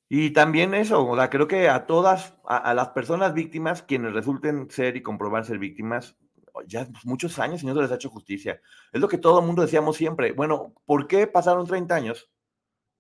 [0.09, 4.69] Y también eso, o sea, creo que a todas, a, las personas víctimas, quienes resulten
[4.71, 6.19] ser y comprobar ser víctimas,
[6.67, 8.61] ya muchos años y no se les ha hecho justicia.
[8.93, 10.33] Es lo que todo el mundo decíamos siempre.
[10.33, 12.31] Bueno, ¿por qué pasaron 30 años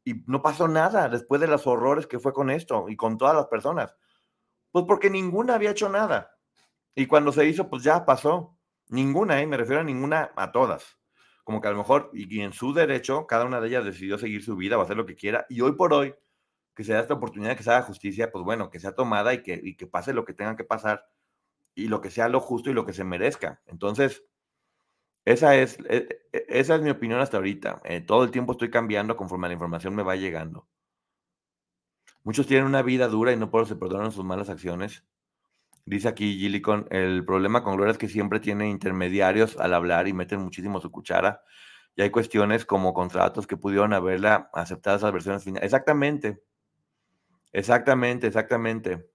[0.04, 3.36] y no pasó nada después de los horrores que fue con esto y con todas
[3.36, 3.94] las personas?
[4.70, 6.38] Pues porque ninguna había hecho nada.
[6.94, 8.56] Y cuando se hizo, pues ya pasó.
[8.92, 9.46] Ninguna, ¿eh?
[9.46, 10.98] me refiero a ninguna, a todas.
[11.44, 14.44] Como que a lo mejor, y en su derecho, cada una de ellas decidió seguir
[14.44, 15.46] su vida o hacer lo que quiera.
[15.48, 16.14] Y hoy por hoy,
[16.74, 19.42] que se da esta oportunidad que se haga justicia, pues bueno, que sea tomada y
[19.42, 21.06] que, y que pase lo que tenga que pasar
[21.74, 23.62] y lo que sea lo justo y lo que se merezca.
[23.66, 24.24] Entonces,
[25.24, 27.80] esa es, e, e, esa es mi opinión hasta ahorita.
[27.84, 30.68] Eh, todo el tiempo estoy cambiando conforme la información me va llegando.
[32.24, 35.04] Muchos tienen una vida dura y no por se perdonan sus malas acciones.
[35.84, 40.12] Dice aquí Gillicon, el problema con Gloria es que siempre tiene intermediarios al hablar y
[40.12, 41.42] meten muchísimo su cuchara.
[41.96, 45.64] Y hay cuestiones como contratos que pudieron haberla aceptado esas versiones finales.
[45.64, 46.42] Exactamente.
[47.52, 49.08] Exactamente, exactamente.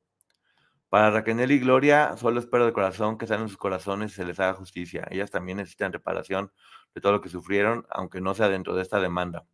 [0.89, 4.25] Para Raquel y Gloria, solo espero de corazón que sean en sus corazones y se
[4.25, 5.05] les haga justicia.
[5.09, 6.51] Ellas también necesitan reparación
[6.93, 9.45] de todo lo que sufrieron, aunque no sea dentro de esta demanda.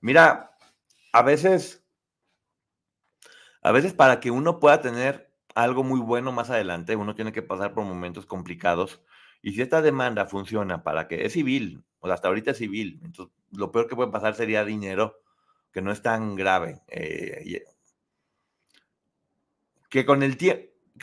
[0.00, 0.54] Mira,
[1.12, 1.82] a veces,
[3.62, 7.42] a veces para que uno pueda tener algo muy bueno más adelante, uno tiene que
[7.42, 9.00] pasar por momentos complicados.
[9.40, 13.34] Y si esta demanda funciona para que es civil, o hasta ahorita es civil, entonces
[13.52, 15.20] lo peor que puede pasar sería dinero,
[15.72, 16.82] que no es tan grave.
[16.88, 17.62] Eh,
[19.88, 20.36] que con el,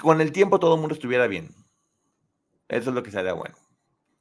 [0.01, 1.49] con el tiempo todo el mundo estuviera bien.
[2.67, 3.55] Eso es lo que sería bueno.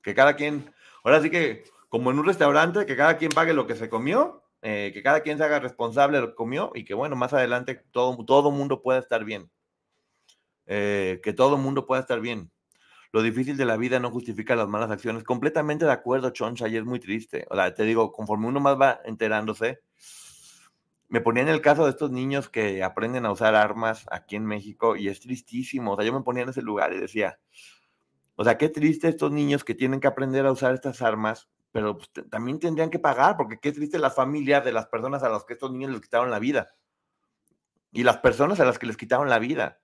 [0.03, 0.73] Que cada quien,
[1.03, 4.45] ahora sí que, como en un restaurante, que cada quien pague lo que se comió,
[4.63, 7.33] eh, que cada quien se haga responsable de lo que comió y que, bueno, más
[7.33, 9.51] adelante todo, todo mundo pueda estar bien.
[10.67, 12.51] Eh, que todo el mundo pueda estar bien.
[13.13, 15.25] Lo difícil de la vida no justifica las malas acciones.
[15.25, 17.47] Completamente de acuerdo, Choncha, y es muy triste.
[17.51, 19.81] O sea, te digo, conforme uno más va enterándose,
[21.09, 24.47] me ponía en el caso de estos niños que aprenden a usar armas aquí en
[24.47, 25.93] México y es tristísimo.
[25.93, 27.41] O sea, yo me ponía en ese lugar y decía,
[28.37, 31.99] o sea, qué triste estos niños que tienen que aprender a usar estas armas, pero
[31.99, 35.45] pues, también tendrían que pagar, porque qué triste las familias de las personas a las
[35.45, 36.75] que estos niños les quitaron la vida
[37.93, 39.81] y las personas a las que les quitaron la vida.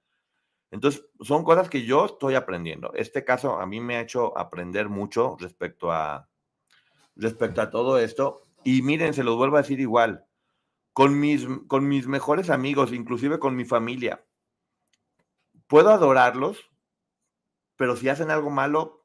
[0.71, 2.93] Entonces, son cosas que yo estoy aprendiendo.
[2.95, 6.29] Este caso a mí me ha hecho aprender mucho respecto a,
[7.15, 8.43] respecto a todo esto.
[8.65, 10.27] Y miren, se los vuelvo a decir igual
[10.97, 14.25] con mis, con mis mejores amigos, inclusive con mi familia.
[15.67, 16.71] puedo adorarlos,
[17.77, 19.05] pero si hacen algo malo,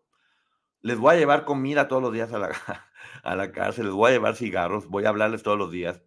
[0.80, 2.50] les voy a llevar comida todos los días a la,
[3.24, 6.02] a la cárcel, les voy a llevar cigarros, voy a hablarles todos los días,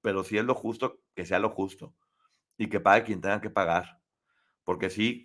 [0.00, 1.94] pero si es lo justo, que sea lo justo
[2.56, 3.97] y que pague quien tenga que pagar.
[4.68, 5.24] Porque sí,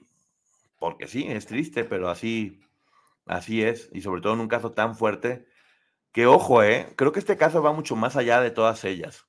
[0.79, 2.61] porque sí, es triste, pero así,
[3.25, 3.89] así es.
[3.91, 5.45] Y sobre todo en un caso tan fuerte,
[6.13, 9.25] que ojo, eh, creo que este caso va mucho más allá de todas ellas.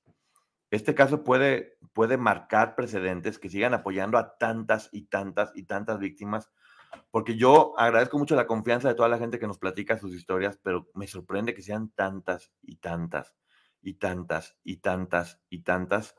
[0.71, 5.99] Este caso puede, puede marcar precedentes que sigan apoyando a tantas y tantas y tantas
[5.99, 6.53] víctimas,
[7.11, 10.61] porque yo agradezco mucho la confianza de toda la gente que nos platica sus historias,
[10.63, 13.35] pero me sorprende que sean tantas y tantas
[13.83, 16.15] y tantas y tantas y tantas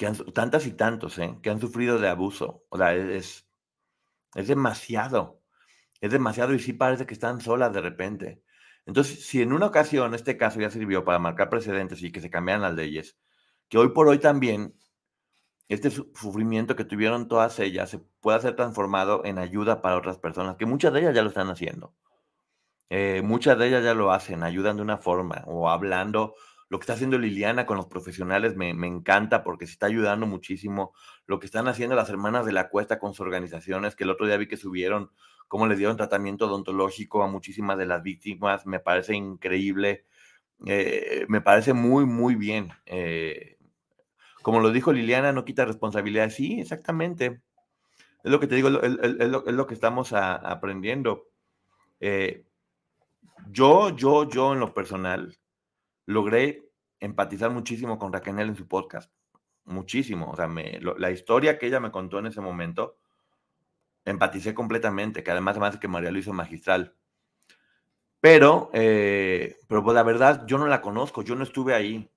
[0.00, 1.36] que han, tantas y tantos, ¿eh?
[1.42, 2.64] que han sufrido de abuso.
[2.70, 3.46] O sea, es,
[4.34, 5.42] es demasiado.
[6.00, 8.42] Es demasiado y sí parece que están solas de repente.
[8.86, 12.30] Entonces, si en una ocasión este caso ya sirvió para marcar precedentes y que se
[12.30, 13.18] cambiaran las leyes,
[13.68, 14.74] que hoy por hoy también
[15.68, 20.56] este sufrimiento que tuvieron todas ellas se pueda ser transformado en ayuda para otras personas,
[20.56, 21.94] que muchas de ellas ya lo están haciendo.
[22.88, 26.36] Eh, muchas de ellas ya lo hacen, ayudan de una forma o hablando
[26.70, 30.94] lo que está haciendo Liliana con los profesionales me, encanta porque se está ayudando muchísimo.
[31.26, 34.24] Lo que están haciendo las hermanas de la cuesta con sus organizaciones, que el otro
[34.26, 35.10] día vi que subieron
[35.48, 40.06] cómo les dieron tratamiento odontológico a muchísimas de las víctimas, me parece increíble.
[40.64, 42.70] Eh, me parece muy, muy bien.
[42.86, 43.58] Eh,
[44.42, 46.30] como lo dijo Liliana, no quita responsabilidad.
[46.30, 47.42] Sí, exactamente.
[48.22, 51.26] Es lo que te digo, es, lo, que estamos aprendiendo.
[51.98, 52.44] Eh,
[53.48, 55.36] yo, yo, yo en lo personal,
[56.10, 59.12] logré empatizar muchísimo con Raquel en su podcast.
[59.64, 60.30] Muchísimo.
[60.30, 62.98] O sea, la historia que ella me contó en ese momento,
[64.04, 66.96] empaticé completamente, que además, además de que María lo hizo magistral.
[68.20, 72.10] Pero, eh, pero pues la verdad, yo no la conozco, yo no estuve ahí.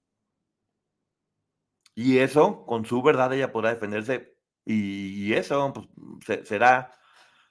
[1.95, 4.35] Y eso, con su verdad, ella podrá defenderse.
[4.65, 6.91] Y, eso, pues, será,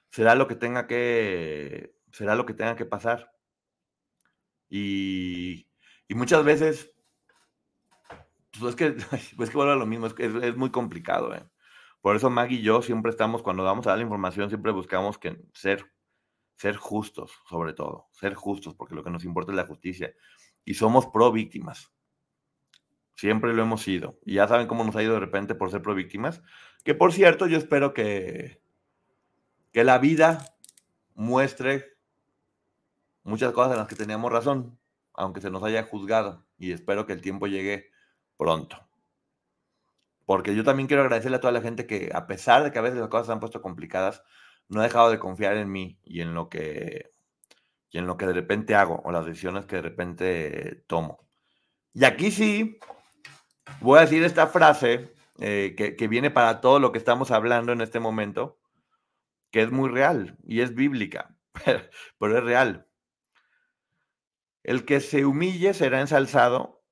[0.09, 3.31] será lo que tenga que, será lo que tenga que pasar.
[4.69, 5.67] Y,
[6.07, 6.91] y muchas veces,
[8.59, 8.91] pues es que,
[9.37, 11.33] pues que vuelve a lo mismo, es, es, muy complicado.
[11.33, 11.43] ¿eh?
[12.01, 15.17] Por eso Maggie y yo siempre estamos, cuando vamos a dar la información, siempre buscamos
[15.17, 15.91] que ser,
[16.55, 20.13] ser justos, sobre todo, ser justos, porque lo que nos importa es la justicia.
[20.65, 21.91] Y somos pro víctimas.
[23.15, 24.19] Siempre lo hemos sido.
[24.25, 26.41] Y ya saben cómo nos ha ido de repente por ser pro víctimas.
[26.83, 28.61] Que por cierto, yo espero que,
[29.71, 30.55] que la vida
[31.15, 31.97] muestre
[33.23, 34.79] muchas cosas en las que teníamos razón
[35.13, 37.91] aunque se nos haya juzgado, y espero que el tiempo llegue
[38.37, 38.77] pronto.
[40.25, 42.81] Porque yo también quiero agradecerle a toda la gente que, a pesar de que a
[42.81, 44.23] veces las cosas se han puesto complicadas,
[44.69, 47.11] no ha dejado de confiar en mí y en lo que,
[47.91, 51.27] y en lo que de repente hago o las decisiones que de repente tomo.
[51.93, 52.79] Y aquí sí,
[53.81, 57.73] voy a decir esta frase eh, que, que viene para todo lo que estamos hablando
[57.73, 58.59] en este momento,
[59.51, 61.35] que es muy real y es bíblica,
[62.19, 62.87] pero es real.
[64.63, 66.83] El que se humille será ensalzado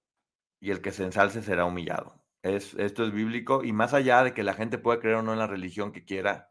[0.60, 2.22] y el que se ensalce será humillado.
[2.44, 5.34] Es, esto es bíblico y más allá de que la gente pueda creer o no
[5.34, 6.50] en la religión que quiera,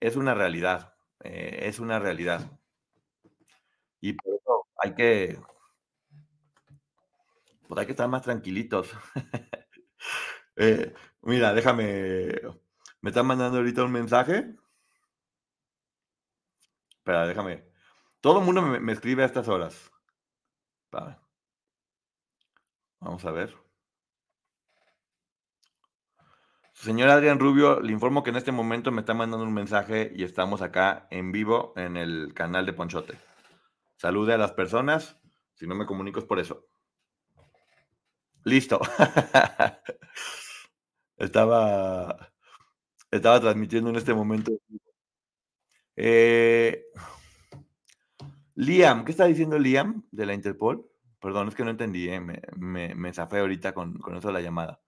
[0.00, 2.50] es una realidad, eh, es una realidad.
[4.00, 5.38] Y por eso hay que,
[7.68, 8.90] pues hay que estar más tranquilitos.
[10.56, 12.28] Eh, mira, déjame,
[13.00, 14.54] me están mandando ahorita un mensaje.
[16.98, 17.64] Espera, déjame.
[18.20, 19.90] Todo el mundo me, me escribe a estas horas.
[23.00, 23.54] Vamos a ver.
[26.72, 30.24] Señor Adrián Rubio, le informo que en este momento me está mandando un mensaje y
[30.24, 33.18] estamos acá en vivo en el canal de Ponchote.
[33.96, 35.18] Salude a las personas.
[35.54, 36.66] Si no me comunico es por eso.
[38.44, 38.80] Listo.
[41.16, 42.32] estaba,
[43.10, 44.52] estaba transmitiendo en este momento.
[45.96, 46.84] Eh,
[48.54, 50.88] Liam, ¿qué está diciendo Liam de la Interpol?
[51.20, 54.80] Perdón, es que no entendí, eh, me, me, zafé ahorita con, eso de la llamada.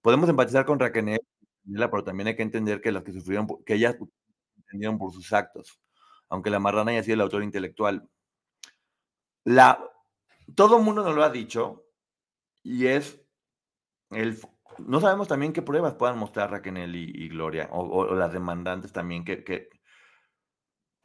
[0.00, 1.20] Podemos empatizar con Raquel,
[1.64, 3.96] pero también hay que entender que las que sufrieron, que ellas
[4.56, 5.80] entendieron por sus actos,
[6.28, 8.08] aunque la marrana haya sido el autor intelectual.
[9.44, 9.78] La,
[10.54, 11.84] todo el mundo nos lo ha dicho
[12.62, 13.20] y es
[14.10, 14.38] el,
[14.78, 19.44] no sabemos también qué pruebas puedan mostrar Raquel y, Gloria, o, las demandantes también, que,
[19.44, 19.68] que,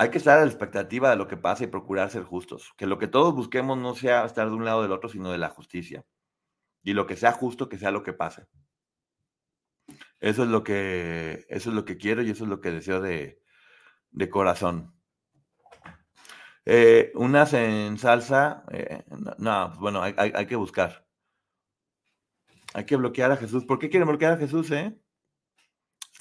[0.01, 2.73] hay que estar a la expectativa de lo que pasa y procurar ser justos.
[2.75, 5.37] Que lo que todos busquemos no sea estar de un lado del otro, sino de
[5.37, 6.03] la justicia.
[6.81, 8.47] Y lo que sea justo, que sea lo que pase.
[10.19, 12.99] Eso es lo que, eso es lo que quiero y eso es lo que deseo
[12.99, 13.43] de,
[14.31, 14.91] corazón.
[16.65, 19.03] Eh, unas en salsa, eh,
[19.37, 21.05] no, pues bueno, hay, que buscar.
[22.73, 23.65] Hay que bloquear a Jesús.
[23.65, 24.99] ¿Por qué quieren bloquear a Jesús, eh?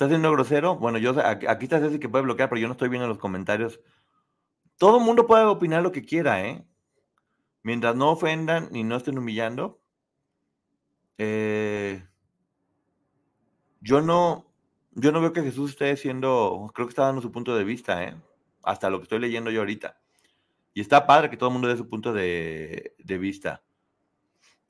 [0.00, 0.76] ¿Estás siendo grosero?
[0.76, 3.80] Bueno, yo aquí, está Ceci que puede bloquear, pero yo no estoy viendo los comentarios.
[4.78, 6.64] Todo el mundo puede opinar lo que quiera, ¿eh?
[7.62, 9.78] Mientras no ofendan ni no estén humillando.
[11.18, 12.02] Eh,
[13.82, 14.50] yo no,
[14.92, 18.02] yo no veo que Jesús esté siendo, creo que está dando su punto de vista,
[18.02, 18.16] ¿eh?
[18.62, 20.00] Hasta lo que estoy leyendo yo ahorita.
[20.72, 23.62] Y está padre que todo el mundo dé su punto de vista.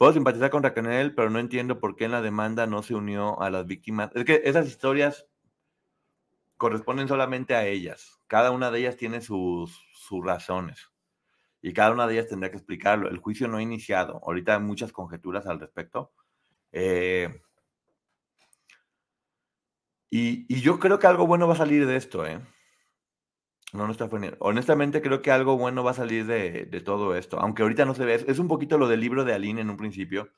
[0.00, 3.38] Puedo simpatizar con Raquel, pero no entiendo por qué en la demanda no se unió
[3.42, 4.10] a las víctimas.
[4.14, 5.26] Es que esas historias
[6.56, 8.18] corresponden solamente a ellas.
[8.26, 9.78] Cada una de ellas tiene sus,
[10.24, 10.90] razones.
[11.60, 13.10] Y cada una de ellas tendrá que explicarlo.
[13.10, 14.22] El juicio no ha iniciado.
[14.24, 16.14] Ahorita hay muchas conjeturas al respecto.
[16.72, 17.42] Eh,
[20.08, 22.40] y, yo creo que algo bueno va a salir de esto, ¿eh?
[23.72, 24.30] No, no está funny.
[24.40, 27.38] Honestamente, creo que algo bueno va a salir de, de, todo esto.
[27.38, 28.24] Aunque ahorita no se ve.
[28.26, 30.30] Es un poquito lo del libro de Aline en un principio.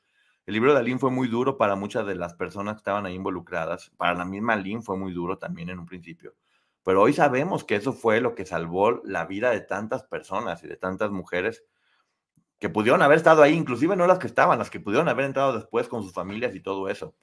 [0.45, 3.15] El libro de Aline fue muy duro para muchas de las personas que estaban ahí
[3.15, 3.91] involucradas.
[3.97, 6.35] Para la misma Aline fue muy duro también en un principio.
[6.83, 10.67] Pero hoy sabemos que eso fue lo que salvó la vida de tantas personas y
[10.67, 11.63] de tantas mujeres
[12.59, 15.53] que pudieron haber estado ahí, inclusive no las que estaban, las que pudieron haber entrado
[15.53, 17.15] después con sus familias y todo eso.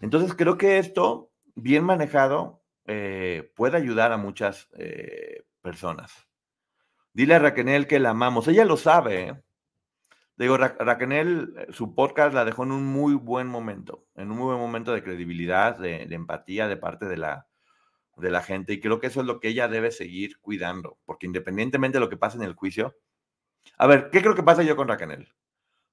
[0.00, 6.28] Entonces creo que esto, bien manejado, eh, puede ayudar a muchas eh, personas.
[7.12, 8.46] Dile a Raquel que la amamos.
[8.48, 9.28] Ella lo sabe.
[9.28, 9.42] ¿eh?
[10.36, 14.38] Digo, Ra Raquel, eh, su podcast la dejó en un muy buen momento, en un
[14.38, 17.46] muy buen momento de credibilidad, de, de, empatía de parte de la,
[18.16, 18.72] de la gente.
[18.72, 22.08] Y creo que eso es lo que ella debe seguir cuidando, porque independientemente de lo
[22.08, 22.96] que pase en el juicio.
[23.76, 25.28] A ver, ¿qué creo que pasa yo con Raquel?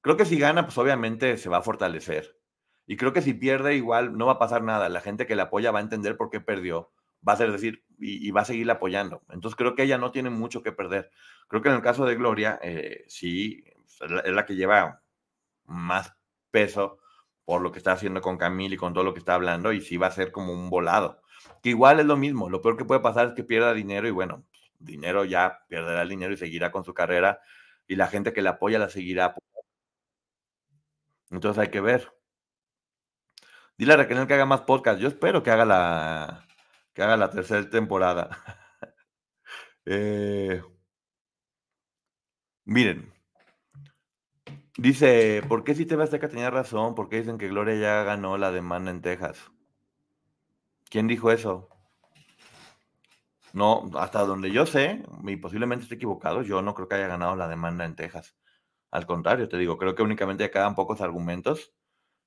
[0.02, 2.37] Creo que si gana, pues obviamente se va a fortalecer.
[2.88, 4.88] Y creo que si pierde, igual no va a pasar nada.
[4.90, 6.90] La gente que le apoya va a entender por qué perdió.
[7.28, 9.24] Va a ser decir, y, y va a seguir apoyando.
[9.30, 11.12] Entonces creo que ella no tiene mucho que perder.
[11.50, 13.64] Creo que en el caso de Gloria, eh, sí,
[14.02, 15.02] es la, es la, que lleva
[15.66, 16.14] más
[16.50, 17.00] peso
[17.46, 19.74] por lo que está haciendo con Camille y con todo lo que está hablando.
[19.74, 21.22] Y sí va a ser como un volado.
[21.62, 22.50] Que igual es lo mismo.
[22.50, 24.46] Lo peor que puede pasar es que pierda dinero y bueno,
[24.80, 27.42] dinero ya perderá el dinero y seguirá con su carrera.
[27.88, 29.36] Y la gente que le apoya la seguirá.
[31.32, 32.17] Entonces hay que ver.
[33.78, 35.00] Dile a Raquel que haga más podcast.
[35.00, 36.48] Yo espero que haga la,
[36.94, 38.30] que haga la tercera temporada.
[39.86, 40.62] eh,
[42.66, 43.14] miren.
[44.78, 46.96] Dice, ¿por qué si TV Azteca tenía razón?
[46.96, 49.52] ¿Por qué dicen que Gloria ya ganó la demanda en Texas?
[50.90, 51.70] ¿Quién dijo eso?
[53.54, 57.36] No, hasta donde yo sé, y posiblemente esté equivocado, yo no creo que haya ganado
[57.36, 58.36] la demanda en Texas.
[58.92, 61.74] Al contrario, te digo, creo que únicamente quedan pocos argumentos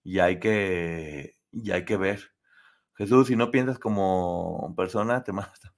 [0.02, 2.32] y hay que y hay que ver.
[2.94, 5.74] Jesús, si no piensas como persona, te mata.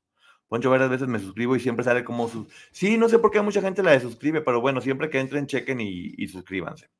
[0.48, 2.46] Poncho, varias veces me suscribo y siempre sale como su...
[2.72, 5.80] Sí, no sé por qué mucha gente la suscribe, pero bueno, siempre que entren, chequen
[5.80, 6.90] y, y suscríbanse.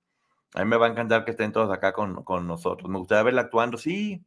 [0.54, 2.90] A mí me va a encantar que estén todos acá con, con, nosotros.
[2.90, 4.24] Me gustaría verla actuando, sí.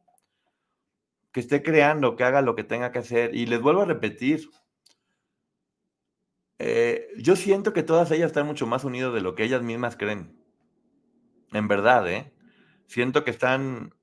[1.32, 3.34] Que esté creando, que haga lo que tenga que hacer.
[3.34, 4.48] Y les vuelvo a repetir.
[6.58, 9.96] Eh, yo siento que todas ellas están mucho más unidas de lo que ellas mismas
[9.96, 10.36] creen.
[11.52, 12.32] En verdad, ¿eh?
[12.86, 13.94] Siento que están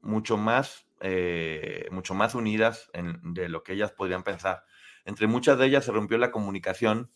[0.00, 4.64] mucho más, eh, mucho más unidas de lo que ellas podrían pensar.
[5.04, 7.10] Entre muchas de ellas se rompió la comunicación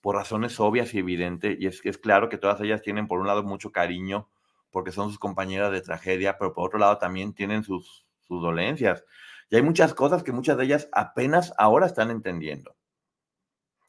[0.00, 3.26] por razones obvias y evidentes, y es es claro que todas ellas tienen por un
[3.26, 4.28] lado mucho cariño
[4.70, 9.04] porque son sus compañeras de tragedia, pero por otro lado también tienen sus, sus dolencias.
[9.48, 12.76] Y hay muchas cosas que muchas de ellas apenas ahora están entendiendo.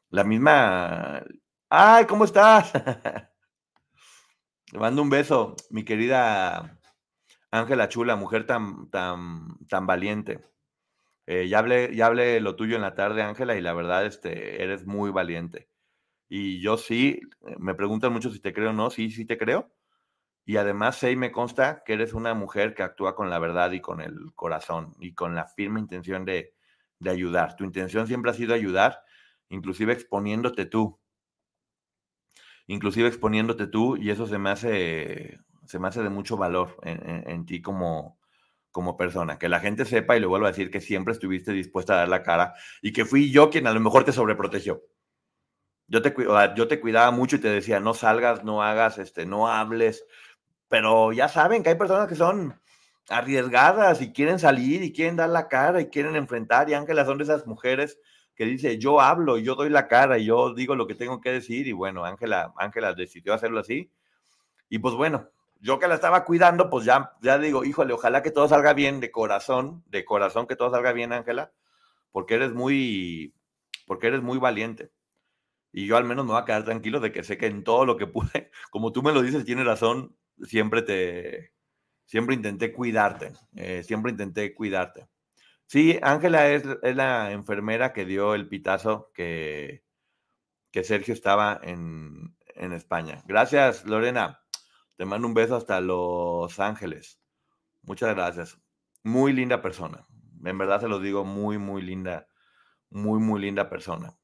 [0.10, 1.24] La misma...
[1.70, 2.72] ¡Ay, ¿cómo estás?
[4.72, 6.80] Le mando un beso, mi querida
[7.52, 10.42] Ángela Chula, mujer tan, tan, tan valiente.
[11.28, 14.64] Eh, ya, hablé, ya hablé lo tuyo en la tarde, Ángela, y la verdad, este,
[14.64, 15.70] eres muy valiente.
[16.30, 19.38] Y yo sí, eh, me preguntan mucho si te creo o no, sí, sí te
[19.38, 19.72] creo.
[20.46, 23.82] Y además y me consta que eres una mujer que actúa con la verdad y
[23.82, 26.56] con el corazón y con la firme intención de,
[27.00, 27.56] de ayudar.
[27.58, 29.02] Tu intención siempre ha sido ayudar,
[29.50, 31.00] inclusive exponiéndote tú.
[32.68, 37.46] Inclusive exponiéndote tú, y eso se me hace se me hace de mucho valor en,
[37.46, 38.20] ti como,
[38.72, 39.38] como persona.
[39.38, 42.10] Que la gente sepa, y le vuelvo a decir, que siempre estuviste dispuesta a dar
[42.10, 44.82] la cara y que fui yo quien a lo mejor te sobreprotegió.
[45.88, 46.14] Yo te,
[46.56, 50.06] yo te cuidaba mucho y te decía, no salgas, no hagas, este, no hables.
[50.68, 52.60] Pero ya saben que hay personas que son
[53.10, 56.70] arriesgadas y quieren salir y quieren dar la cara y quieren enfrentar.
[56.70, 58.00] Y Ángela son de esas mujeres
[58.36, 61.32] que dice, yo hablo, yo doy la cara, y yo digo lo que tengo que
[61.32, 61.68] decir.
[61.68, 63.92] Y bueno, Ángela, Ángela decidió hacerlo así.
[64.70, 65.30] Y pues bueno,
[65.62, 69.00] yo que la estaba cuidando, pues ya, ya digo, híjole, ojalá que todo salga bien
[69.00, 71.54] de corazón, de corazón que todo salga bien, Ángela,
[72.12, 73.34] porque eres muy,
[73.86, 74.92] porque eres muy valiente.
[75.72, 77.86] Y yo al menos me voy a quedar tranquilo de que sé que en todo
[77.86, 81.54] lo que pude, como tú me lo dices, tienes razón, siempre te,
[82.06, 85.08] siempre intenté cuidarte, eh, siempre intenté cuidarte.
[85.66, 89.84] Sí, Ángela es, es la enfermera que dio el pitazo que,
[90.72, 93.24] que Sergio estaba en, en España.
[93.26, 94.42] Gracias, Lorena.
[94.98, 97.20] Te mando un beso hasta Los Ángeles.
[97.84, 98.60] Muchas gracias.
[99.04, 100.08] Muy linda persona.
[100.44, 102.28] En verdad se lo digo, muy, muy linda,
[102.90, 104.18] muy, muy linda persona.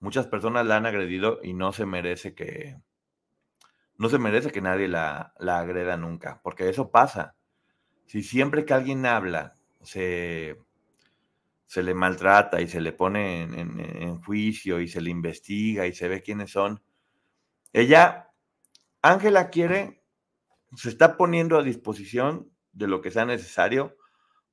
[0.00, 2.80] Muchas personas la han agredido y no se merece que,
[3.96, 7.36] no se merece que nadie la, la agreda nunca, porque eso pasa.
[8.06, 10.58] Si siempre que alguien habla se,
[11.66, 16.08] se le maltrata y se le pone en juicio y se le investiga y se
[16.08, 16.82] ve quiénes son,
[17.72, 18.27] ella,
[19.02, 20.02] Ángela quiere,
[20.76, 23.96] se está poniendo a disposición de lo que sea necesario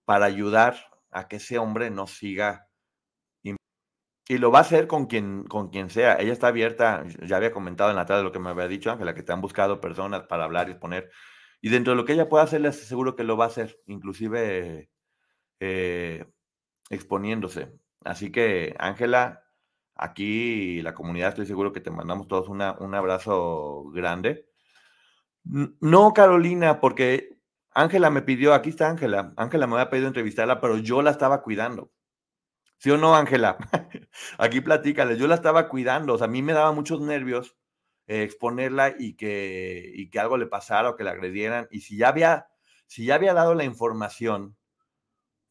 [0.06, 0.76] para ayudar
[1.12, 2.68] a que ese hombre no siga.
[4.28, 6.16] Y lo va a hacer con quien, con quien sea.
[6.16, 9.14] Ella está abierta, ya había comentado en la tarde lo que me había dicho Ángela,
[9.14, 11.12] que te han buscado personas para hablar y exponer.
[11.62, 13.80] Y dentro de lo que ella pueda hacer, les aseguro que lo va a hacer,
[13.86, 14.90] inclusive
[15.60, 16.26] eh,
[16.90, 17.72] exponiéndose.
[18.04, 19.45] Así que, Ángela,
[19.96, 24.48] aquí la comunidad, estoy seguro que te mandamos todos una, un abrazo grande.
[25.44, 27.38] No, Carolina, porque
[27.72, 31.42] Ángela me pidió, aquí está Ángela, Ángela me había pedido entrevistarla, pero yo la estaba
[31.44, 31.92] cuidando.
[32.78, 33.58] ¿Sí o no, Ángela?
[34.38, 37.58] Aquí platícale, yo la estaba cuidando, o sea, a mí me daba muchos nervios
[38.08, 41.68] eh, exponerla y que, y que algo le pasara o que la agredieran.
[41.72, 42.48] Y si ya había,
[42.86, 44.58] si ya había dado la información,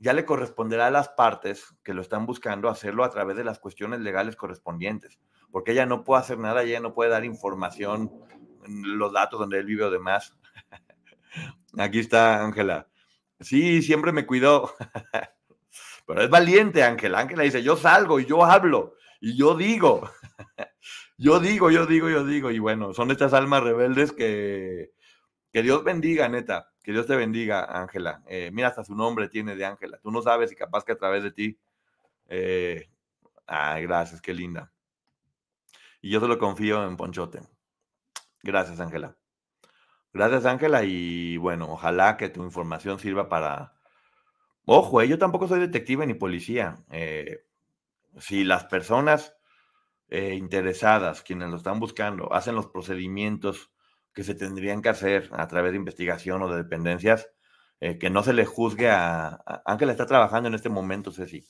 [0.05, 3.59] ya le corresponderá a las partes que lo están buscando hacerlo a través de las
[3.59, 5.19] cuestiones legales correspondientes,
[5.51, 8.13] porque ella no puede hacer nada, ella no puede dar información,
[8.67, 10.37] mm, los datos donde él vive o demás.
[11.79, 12.87] Aquí está Ángela.
[13.41, 14.75] Sí, siempre me cuidó.
[16.07, 17.21] Pero es valiente, Ángela.
[17.21, 20.11] Ángela dice, yo salgo y yo hablo y yo digo.
[21.17, 22.51] Yo digo, yo digo, yo digo.
[22.51, 24.91] Y bueno, son estas almas rebeldes que,
[25.53, 26.74] que Dios bendiga, neta.
[26.85, 28.23] Que Dios te bendiga, Ángela.
[28.27, 29.99] Eh, mira, hasta su nombre tiene de Ángela.
[30.03, 31.59] Tú no sabes y capaz que a través de ti.
[32.29, 32.91] eh,
[33.47, 34.71] ay, gracias, qué linda.
[36.03, 37.41] Y yo solo confío en Ponchote.
[38.43, 39.17] Gracias, Ángela.
[40.13, 40.85] Gracias, Ángela.
[40.85, 43.73] Y bueno, ojalá que tu información sirva para.
[44.67, 46.85] Ojo, eh, yo tampoco soy detective ni policía.
[46.91, 47.47] Eh,
[48.19, 49.35] si las personas
[50.11, 53.74] interesadas, quienes lo están buscando, hacen los procedimientos
[54.15, 57.29] que se tendrían que hacer a través de investigación o de dependencias,
[57.81, 61.45] eh, que no se le juzgue a, Ángela está trabajando en este momento, Ceci.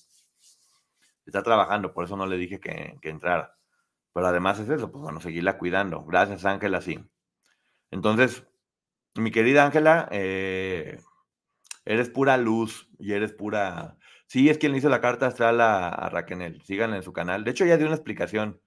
[1.26, 3.56] Está trabajando, por eso no le dije que, que entrara.
[4.12, 6.04] Pero además es eso, pues bueno, seguirla cuidando.
[6.04, 7.04] Gracias, Ángela, sí.
[7.90, 8.46] Entonces,
[9.14, 11.00] mi querida Ángela, eh,
[11.84, 13.96] eres pura luz y eres pura...
[14.26, 16.62] Sí, es quien le hizo la carta astral a, a Raquel.
[16.62, 17.44] Síganla en su canal.
[17.44, 18.60] De hecho, ya dio una explicación.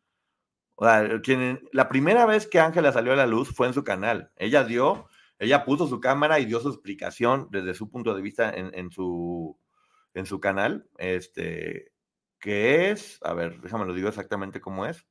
[0.78, 3.84] O sea, quien- la primera vez que Ángela salió a la luz fue en su
[3.84, 4.32] canal.
[4.38, 5.08] Ella dio,
[5.40, 9.58] ella puso su cámara y dio su explicación desde su punto de vista en, su,
[10.14, 10.88] en su canal.
[10.98, 11.92] Este,
[12.40, 15.06] que es, a ver, déjame lo digo exactamente cómo es.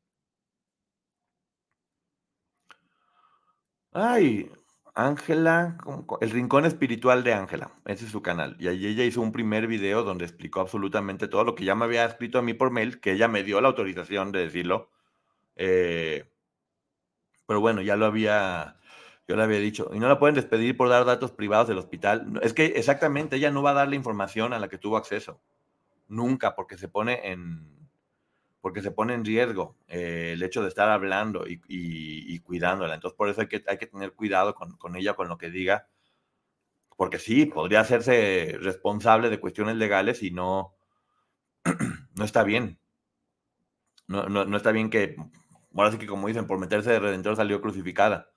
[3.93, 4.51] Ay,
[4.95, 8.57] Ángela, ¿cómo co- el rincón espiritual de Ángela, ese es su canal.
[8.61, 11.85] Y allí ella hizo un primer video donde explicó absolutamente todo lo que ya me
[11.85, 14.91] había escrito a mí por mail, que ella me dio la autorización de decirlo.
[15.57, 16.25] Eh,
[17.47, 18.77] pero bueno, ya lo había,
[19.29, 19.91] yo le había dicho.
[19.95, 22.41] Y no la pueden despedir por dar datos privados del hospital.
[22.43, 25.41] Es que exactamente, ella no va a dar la información a la que tuvo acceso.
[26.09, 27.89] Nunca, porque se pone en,
[28.61, 32.95] porque se pone en riesgo eh, el hecho de estar hablando y, y- y cuidándola.
[32.95, 35.51] Entonces, por eso hay que, hay que tener cuidado con, con ella, con lo que
[35.51, 35.89] diga,
[36.97, 40.75] porque sí, podría hacerse responsable de cuestiones legales y no,
[42.17, 42.79] no está bien.
[44.09, 45.17] No, no, no está bien que,
[45.77, 48.31] ahora sí que como dicen, por meterse de redentor salió crucificada.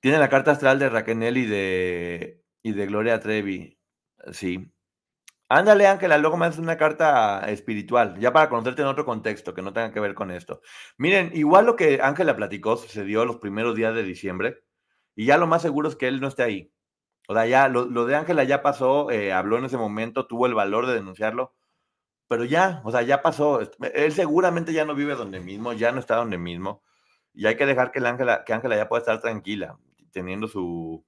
[0.00, 3.78] Tiene la carta astral de Raquel y de, y de Gloria Trevi.
[4.32, 4.72] Sí.
[5.48, 9.62] Ándale, Ángela, luego me haces una carta espiritual, ya para conocerte en otro contexto que
[9.62, 10.60] no tenga que ver con esto.
[10.96, 14.62] Miren, igual lo que Ángela platicó sucedió los primeros días de diciembre
[15.16, 16.72] y ya lo más seguro es que él no esté ahí.
[17.28, 20.54] O sea, ya lo, de Ángela ya pasó, eh, habló en ese momento, tuvo el
[20.54, 21.54] valor de denunciarlo,
[22.30, 23.60] pero ya, o sea, ya pasó.
[23.92, 26.84] Él seguramente ya no vive donde mismo, ya no está donde mismo
[27.34, 29.80] y hay que dejar que el Ángela, que Ángela ya pueda estar tranquila,
[30.12, 31.04] teniendo su,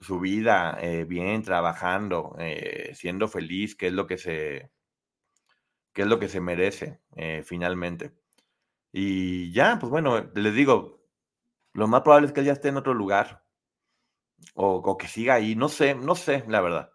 [0.00, 4.72] su vida eh, bien, trabajando, eh, siendo feliz, que es lo que se,
[5.92, 8.12] que es lo que se merece eh, finalmente.
[8.92, 11.06] Y ya, pues bueno, les digo,
[11.72, 13.44] lo más probable es que él ya esté en otro lugar
[14.54, 16.90] o, o que siga ahí, no sé, no sé, la verdad.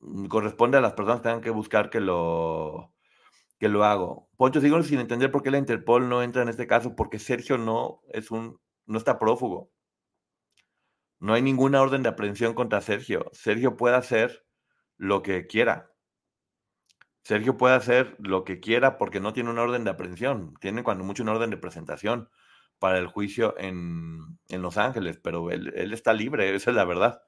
[0.00, 2.94] Mm, Corresponde a las personas que tengan que buscar que lo,
[3.58, 4.28] que lo hago.
[4.36, 7.58] Poncho, sigo sin entender por qué la Interpol no entra en este caso, porque Sergio
[7.58, 9.70] no es un, no está prófugo.
[11.18, 13.30] No hay ninguna orden de aprehensión contra Sergio.
[13.32, 14.46] Sergio puede hacer
[14.98, 15.92] lo que quiera.
[17.22, 21.02] Sergio puede hacer lo que quiera porque no tiene una orden de aprehensión, tiene cuando
[21.02, 22.28] mucho una orden de presentación
[22.78, 27.22] para el juicio en, Los Ángeles, pero él, está libre, esa es la verdad.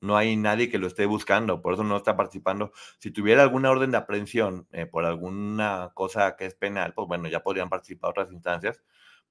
[0.00, 2.72] No hay nadie que lo esté buscando, por eso no está participando.
[2.98, 7.28] Si tuviera alguna orden de aprehensión eh, por alguna cosa que es penal, pues bueno,
[7.28, 8.82] ya podrían participar otras instancias,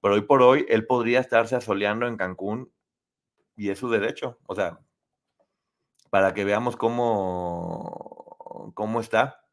[0.01, 2.71] pero hoy por hoy él podría estarse asoleando en Cancún
[3.55, 4.79] y es su derecho, o sea,
[6.09, 9.45] para que veamos cómo, cómo está.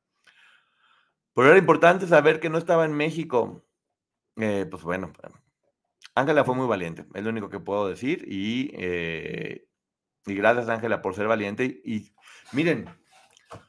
[1.34, 3.62] Pero era importante saber que no estaba en México.
[4.36, 5.12] Eh, pues bueno,
[6.14, 8.24] Ángela fue muy valiente, es lo único que puedo decir.
[8.26, 9.66] Y, eh,
[10.26, 11.80] y gracias, Ángela, por ser valiente.
[11.84, 12.12] Y,
[12.52, 12.90] miren,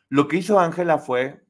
[0.09, 1.45] lo que hizo Ángela fue,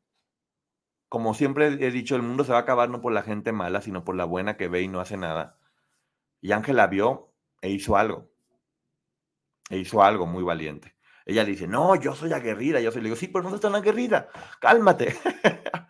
[1.09, 3.81] como siempre he dicho, el mundo se va a acabar no por la gente mala,
[3.81, 5.57] sino por la buena que ve y no hace nada.
[6.41, 8.29] Y Ángela vio e hizo algo.
[9.69, 10.95] E hizo algo muy valiente.
[11.25, 12.79] Ella dice, no, yo soy aguerrida.
[12.79, 14.29] Yo soy, le digo, sí, pero no estás tan aguerrida.
[14.59, 15.15] Cálmate.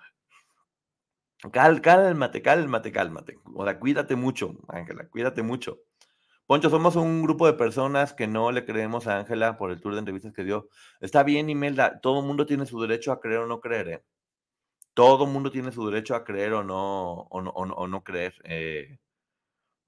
[1.51, 3.39] Cal, cálmate, cálmate, cálmate.
[3.53, 5.79] O sea, cuídate mucho, Ángela, cuídate mucho.
[6.47, 9.93] Poncho, somos un grupo de personas que no le creemos a Ángela por el tour
[9.93, 10.69] de entrevistas que dio.
[11.01, 14.05] Está bien, Imelda, todo mundo tiene su derecho a creer o no creer, ¿eh?
[14.93, 18.33] Todo mundo tiene su derecho a creer o no, o no, creer.
[18.45, 18.97] Eh,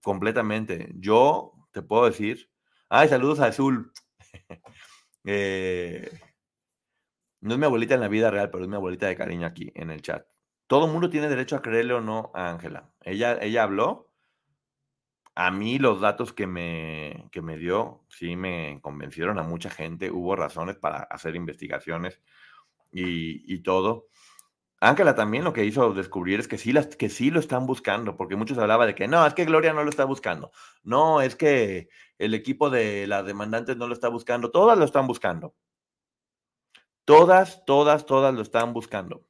[0.04, 0.92] completamente.
[0.96, 2.52] Yo te puedo decir.
[2.90, 3.92] Ay, saludos a Azul.
[5.26, 6.10] Eh,
[7.42, 9.72] no es mi abuelita en la vida real, pero es mi abuelita de cariño aquí
[9.76, 10.26] en el chat.
[10.66, 12.92] Todo mundo tiene derecho a creerle o no a Ángela.
[13.02, 14.09] Ella, ella habló.
[15.40, 20.12] A mí los datos que me, que me dio sí me convencieron a mucha gente.
[20.12, 22.20] Hubo razones para hacer investigaciones
[22.92, 24.08] y, y todo.
[24.82, 28.18] Ángela también lo que hizo descubrir es que sí, las, que sí lo están buscando,
[28.18, 30.52] porque muchos hablaban de que no, es que Gloria no lo está buscando.
[30.84, 31.88] No, es que
[32.18, 34.52] el equipo de las demandantes no lo está buscando.
[34.52, 35.56] Todas lo están buscando.
[37.06, 39.26] Todas, todas, todas lo están buscando.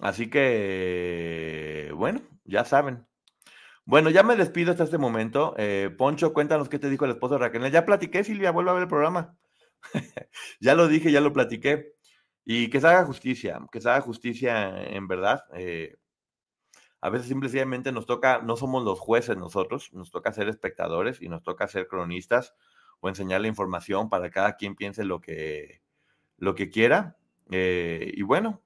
[0.00, 3.07] Así que, bueno, ya saben.
[3.88, 5.54] Bueno, ya me despido hasta este momento.
[5.56, 7.72] Eh, Poncho, cuéntanos qué te dijo el esposo de Raquel.
[7.72, 9.38] Ya platiqué, Silvia, vuelve a ver el programa.
[10.60, 11.94] ya lo dije, ya lo platiqué.
[12.44, 15.42] Y que se haga justicia, que se haga justicia en verdad.
[15.54, 15.96] Eh,
[17.00, 21.30] a veces simplemente nos toca, no somos los jueces nosotros, nos toca ser espectadores y
[21.30, 22.54] nos toca ser cronistas
[23.00, 25.80] o enseñar la información para cada quien piense lo que,
[26.36, 27.16] lo que quiera.
[27.50, 28.62] Eh, y bueno,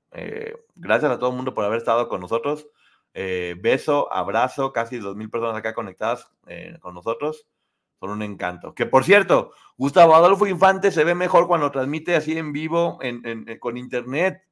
[0.74, 2.66] gracias a todo el mundo por haber estado con nosotros.
[3.14, 6.30] Eh, beso, abrazo, casi dos mil personas acá conectadas
[6.80, 7.46] con nosotros.
[8.00, 8.74] Son un encanto.
[8.74, 12.98] Que por cierto, Gustavo Adolfo Infante se ve mejor cuando transmite así en vivo
[13.60, 14.42] con internet.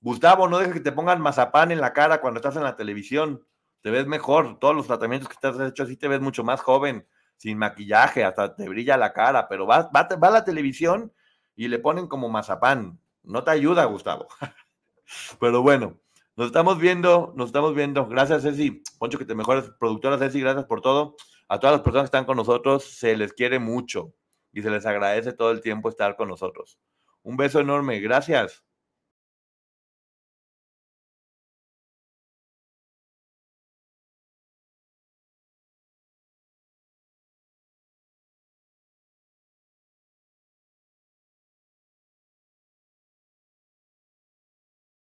[0.00, 3.44] Gustavo, no dejes que te pongan mazapán en la cara cuando estás en la televisión.
[3.80, 4.58] Te ves mejor.
[4.58, 8.22] Todos los tratamientos que te has hecho así te ves mucho más joven, sin maquillaje,
[8.22, 9.48] hasta te brilla la cara.
[9.48, 11.12] Pero va, va a la televisión
[11.56, 13.00] y le ponen como mazapán.
[13.22, 14.28] No te ayuda, Gustavo.
[15.40, 15.98] Pero bueno,
[16.36, 18.06] nos estamos viendo, nos estamos viendo.
[18.06, 18.82] Gracias, Ceci.
[18.98, 19.70] Poncho, que te mejores.
[19.78, 21.16] Productora Ceci, gracias por todo.
[21.48, 24.14] A todas las personas que están con nosotros, se les quiere mucho
[24.52, 26.78] y se les agradece todo el tiempo estar con nosotros.
[27.22, 28.00] Un beso enorme.
[28.00, 28.63] Gracias.